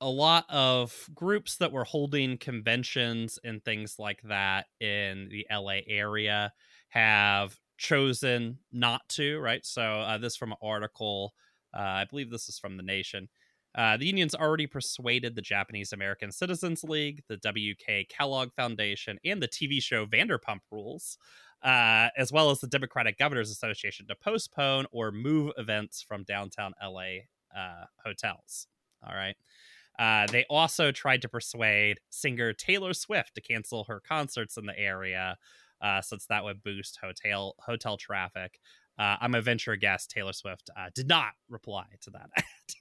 [0.00, 5.82] a lot of groups that were holding conventions and things like that in the LA
[5.86, 6.52] area
[6.88, 9.64] have chosen not to, right?
[9.64, 11.34] So, uh, this from an article,
[11.74, 13.28] uh, I believe this is from The Nation.
[13.76, 19.42] Uh, the union's already persuaded the Japanese American Citizens League, the WK Kellogg Foundation, and
[19.42, 21.18] the TV show Vanderpump Rules,
[21.62, 26.72] uh, as well as the Democratic Governors Association, to postpone or move events from downtown
[26.82, 28.66] LA uh, hotels.
[29.06, 29.36] All right.
[29.98, 34.78] Uh, they also tried to persuade singer Taylor Swift to cancel her concerts in the
[34.78, 35.36] area,
[35.80, 38.58] uh, since that would boost hotel hotel traffic.
[38.98, 42.30] Uh, I'm a venture guess Taylor Swift uh, did not reply to that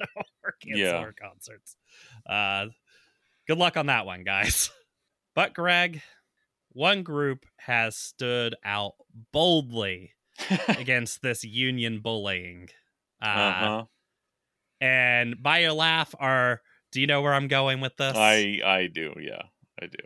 [0.61, 1.01] cancel Yeah.
[1.01, 1.75] her concerts.
[2.25, 2.67] Uh,
[3.47, 4.71] good luck on that one, guys.
[5.35, 6.01] But Greg,
[6.71, 8.93] one group has stood out
[9.33, 10.13] boldly
[10.69, 12.69] against this union bullying.
[13.21, 13.83] Uh, uh-huh.
[14.79, 16.61] And by your laugh, are
[16.93, 18.15] do you know where I'm going with this?
[18.15, 19.13] I I do.
[19.19, 19.41] Yeah,
[19.81, 19.97] I do.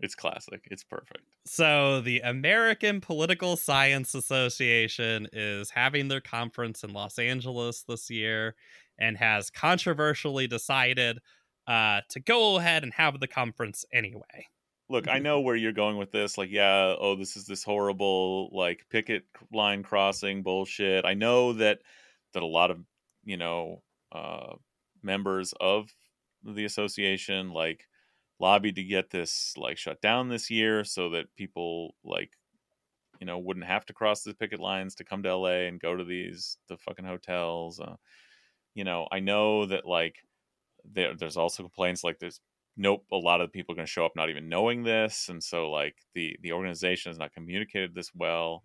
[0.00, 0.66] It's classic.
[0.70, 1.24] It's perfect.
[1.44, 8.54] So, the American Political Science Association is having their conference in Los Angeles this year
[8.98, 11.18] and has controversially decided
[11.66, 14.48] uh, to go ahead and have the conference anyway.
[14.88, 16.36] Look, I know where you're going with this.
[16.36, 21.04] Like, yeah, oh, this is this horrible like picket line crossing bullshit.
[21.04, 21.78] I know that
[22.34, 22.78] that a lot of
[23.24, 24.54] you know uh,
[25.02, 25.94] members of
[26.42, 27.86] the association like
[28.40, 32.32] lobbied to get this like shut down this year so that people like
[33.20, 35.94] you know wouldn't have to cross the picket lines to come to LA and go
[35.96, 37.80] to these the fucking hotels.
[37.80, 37.96] Uh,
[38.74, 40.16] you know, I know that like
[40.84, 42.40] there, there's also complaints like there's
[42.76, 45.42] nope a lot of people are going to show up not even knowing this and
[45.42, 48.64] so like the the organization has not communicated this well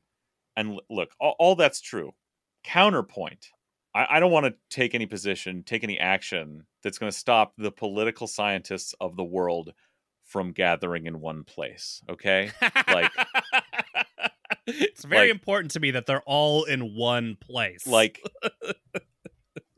[0.55, 2.11] and look all, all that's true
[2.63, 3.47] counterpoint
[3.95, 7.53] I, I don't want to take any position take any action that's going to stop
[7.57, 9.73] the political scientists of the world
[10.25, 12.51] from gathering in one place okay?
[12.87, 13.11] Like
[14.67, 17.87] it's very like- important to me that they're all in one place.
[17.87, 18.21] like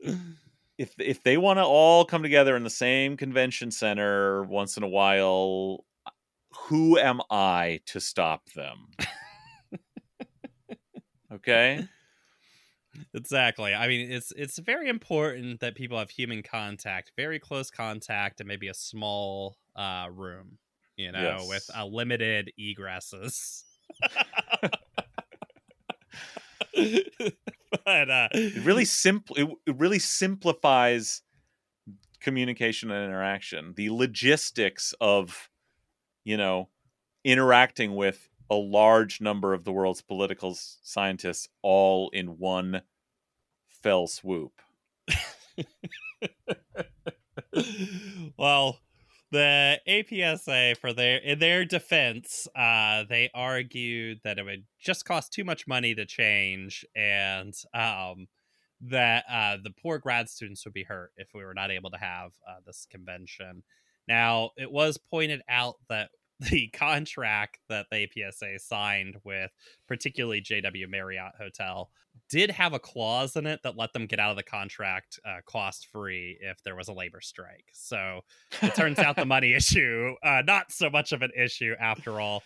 [0.78, 4.82] if if they want to all come together in the same convention center once in
[4.82, 5.84] a while
[6.68, 8.88] who am i to stop them?
[11.30, 11.86] Okay
[13.14, 13.74] exactly.
[13.74, 18.48] I mean, it's it's very important that people have human contact, very close contact, and
[18.48, 20.58] maybe a small uh, room.
[20.96, 21.48] You know, Yes.
[21.48, 23.62] with a limited egresses.
[27.84, 31.22] but uh, it really simple it, it really simplifies
[32.20, 35.48] communication and interaction the logistics of
[36.24, 36.68] you know
[37.24, 42.82] interacting with a large number of the world's political scientists all in one
[43.68, 44.52] fell swoop
[48.38, 48.78] well,
[49.30, 55.32] the APSA for their in their defense, uh, they argued that it would just cost
[55.32, 58.26] too much money to change, and um,
[58.80, 61.98] that uh, the poor grad students would be hurt if we were not able to
[61.98, 63.62] have uh, this convention.
[64.06, 66.10] Now, it was pointed out that
[66.40, 69.50] the contract that the APSA signed with,
[69.86, 71.90] particularly JW Marriott Hotel,
[72.28, 75.38] did have a clause in it that let them get out of the contract uh,
[75.46, 77.66] cost free if there was a labor strike.
[77.72, 78.20] So
[78.62, 82.42] it turns out the money issue, uh, not so much of an issue after all.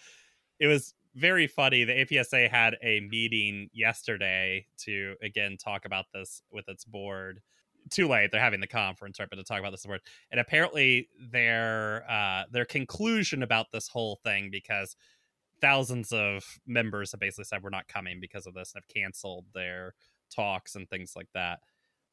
[0.61, 1.85] It was very funny.
[1.85, 7.41] The APSA had a meeting yesterday to again talk about this with its board.
[7.91, 8.31] Too late.
[8.31, 9.29] They're having the conference, right?
[9.29, 14.21] But to talk about this board, and apparently their uh, their conclusion about this whole
[14.23, 14.97] thing because
[15.61, 19.47] thousands of members have basically said we're not coming because of this and have canceled
[19.55, 19.95] their
[20.31, 21.61] talks and things like that.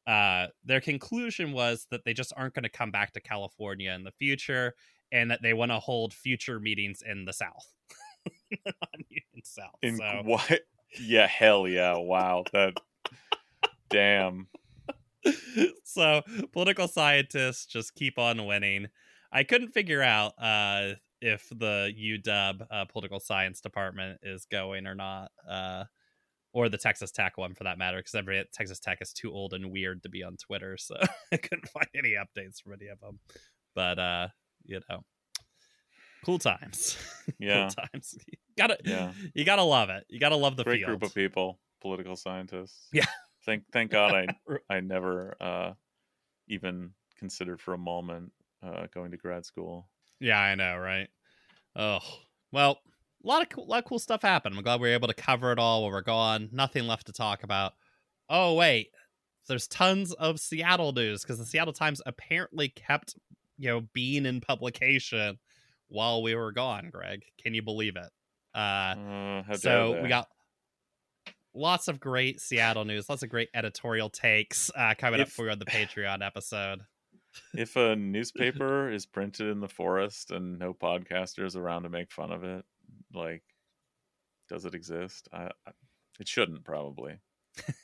[0.07, 4.03] Uh, their conclusion was that they just aren't going to come back to California in
[4.03, 4.73] the future,
[5.11, 7.73] and that they want to hold future meetings in the South,
[9.09, 9.75] Union South.
[9.81, 10.61] in so what
[10.99, 12.73] yeah hell yeah wow that
[13.89, 14.47] damn
[15.83, 18.87] so political scientists just keep on winning.
[19.31, 24.95] I couldn't figure out uh, if the UW uh, political science department is going or
[24.95, 25.83] not, uh,
[26.53, 29.53] or the Texas Tech one for that matter, because every Texas Tech is too old
[29.53, 30.95] and weird to be on Twitter, so
[31.31, 33.19] I couldn't find any updates from any of them.
[33.75, 34.27] But uh,
[34.63, 35.01] you know,
[36.25, 36.97] cool times.
[37.39, 38.15] yeah cool times.
[38.27, 39.11] You gotta, Yeah.
[39.35, 40.05] you gotta love it.
[40.09, 40.87] You gotta love the great field.
[40.87, 43.05] group of people political scientists Yeah.
[43.49, 44.27] Thank thank god i
[44.69, 45.73] i never uh
[46.47, 48.31] even considered for a moment
[48.63, 49.87] uh going to grad school
[50.19, 51.07] Yeah, I know, right?
[51.75, 51.99] Oh,
[52.51, 52.79] well,
[53.23, 54.55] a lot of cool, lot of cool stuff happened.
[54.55, 56.49] I'm glad we were able to cover it all while we're gone.
[56.51, 57.73] Nothing left to talk about.
[58.29, 58.89] Oh wait,
[59.47, 63.15] there's tons of Seattle news because the Seattle Times apparently kept,
[63.57, 65.39] you know, being in publication
[65.87, 66.89] while we were gone.
[66.91, 68.09] Greg, can you believe it?
[68.53, 68.95] Uh,
[69.49, 70.27] uh, so we got
[71.59, 75.51] lots of great Seattle news, lots of great editorial takes uh, coming up for you
[75.51, 76.81] on the Patreon episode.
[77.53, 82.31] if a newspaper is printed in the forest and no podcasters around to make fun
[82.31, 82.65] of it
[83.13, 83.43] like
[84.49, 85.71] does it exist I, I
[86.19, 87.19] it shouldn't probably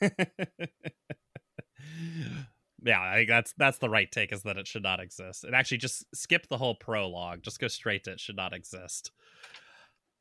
[2.82, 5.44] yeah, I think that's that's the right take is that it should not exist.
[5.44, 7.42] And actually just skip the whole prologue.
[7.42, 9.10] Just go straight to it should not exist.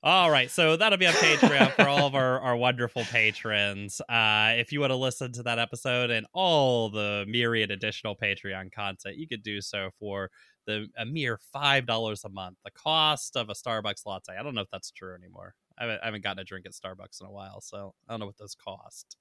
[0.05, 3.99] All right, so that'll be on Patreon for all of our, our wonderful patrons.
[4.01, 8.71] Uh, if you want to listen to that episode and all the myriad additional Patreon
[8.71, 10.29] content, you could do so for
[10.67, 14.37] the a mere five dollars a month, the cost of a Starbucks latte.
[14.39, 15.55] I don't know if that's true anymore.
[15.75, 18.19] I haven't, I haven't gotten a drink at Starbucks in a while, so I don't
[18.19, 19.17] know what those cost.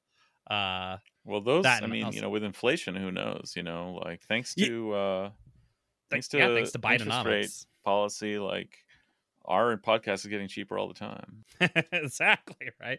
[0.50, 3.54] Uh, well, those I mean, also- you know, with inflation, who knows?
[3.56, 5.30] You know, like thanks to uh
[6.10, 7.50] thanks to yeah, thanks to interest rate
[7.86, 8.83] policy, like
[9.44, 11.44] our podcast is getting cheaper all the time.
[11.92, 12.98] exactly right.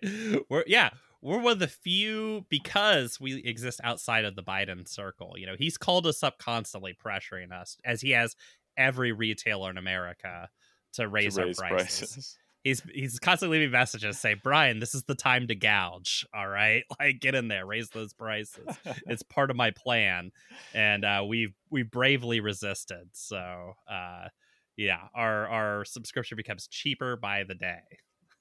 [0.50, 0.92] We're yeah,
[1.22, 5.36] we're one of the few because we exist outside of the Biden circle.
[5.38, 8.36] You know, he's called us up constantly, pressuring us as he has
[8.78, 10.50] every retailer in America
[10.94, 12.00] to raise, to raise our prices.
[12.00, 12.38] prices.
[12.64, 16.26] He's he's constantly leaving messages say, Brian, this is the time to gouge.
[16.34, 18.66] All right, like get in there, raise those prices.
[19.08, 20.32] it's part of my plan,
[20.74, 23.10] and uh, we've we bravely resisted.
[23.14, 24.30] So uh,
[24.78, 27.84] yeah, our our subscription becomes cheaper by the day.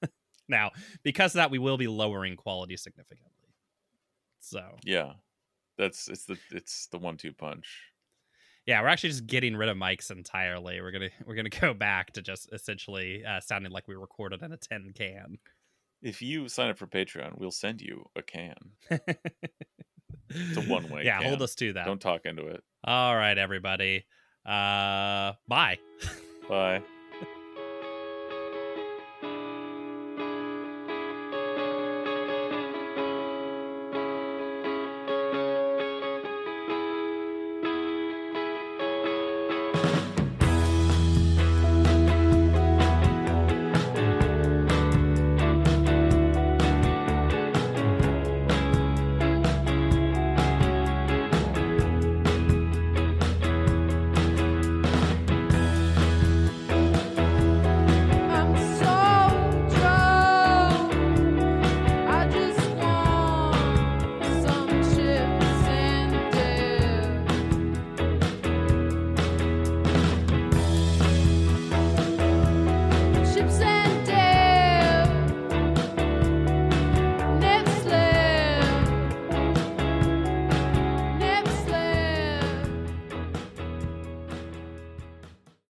[0.47, 0.71] now,
[1.03, 3.31] because of that, we will be lowering quality significantly.
[4.39, 5.13] So yeah.
[5.77, 7.67] That's it's the it's the one two punch.
[8.65, 10.79] yeah, we're actually just getting rid of mics entirely.
[10.81, 14.51] We're gonna we're gonna go back to just essentially uh, sounding like we recorded in
[14.51, 15.37] a tin can.
[16.01, 18.55] If you sign up for Patreon, we'll send you a can.
[20.29, 21.85] It's a one-way Yeah, hold us to that.
[21.85, 22.63] Don't talk into it.
[22.83, 24.05] All right, everybody.
[24.45, 25.77] Uh, bye.
[26.49, 26.83] Bye.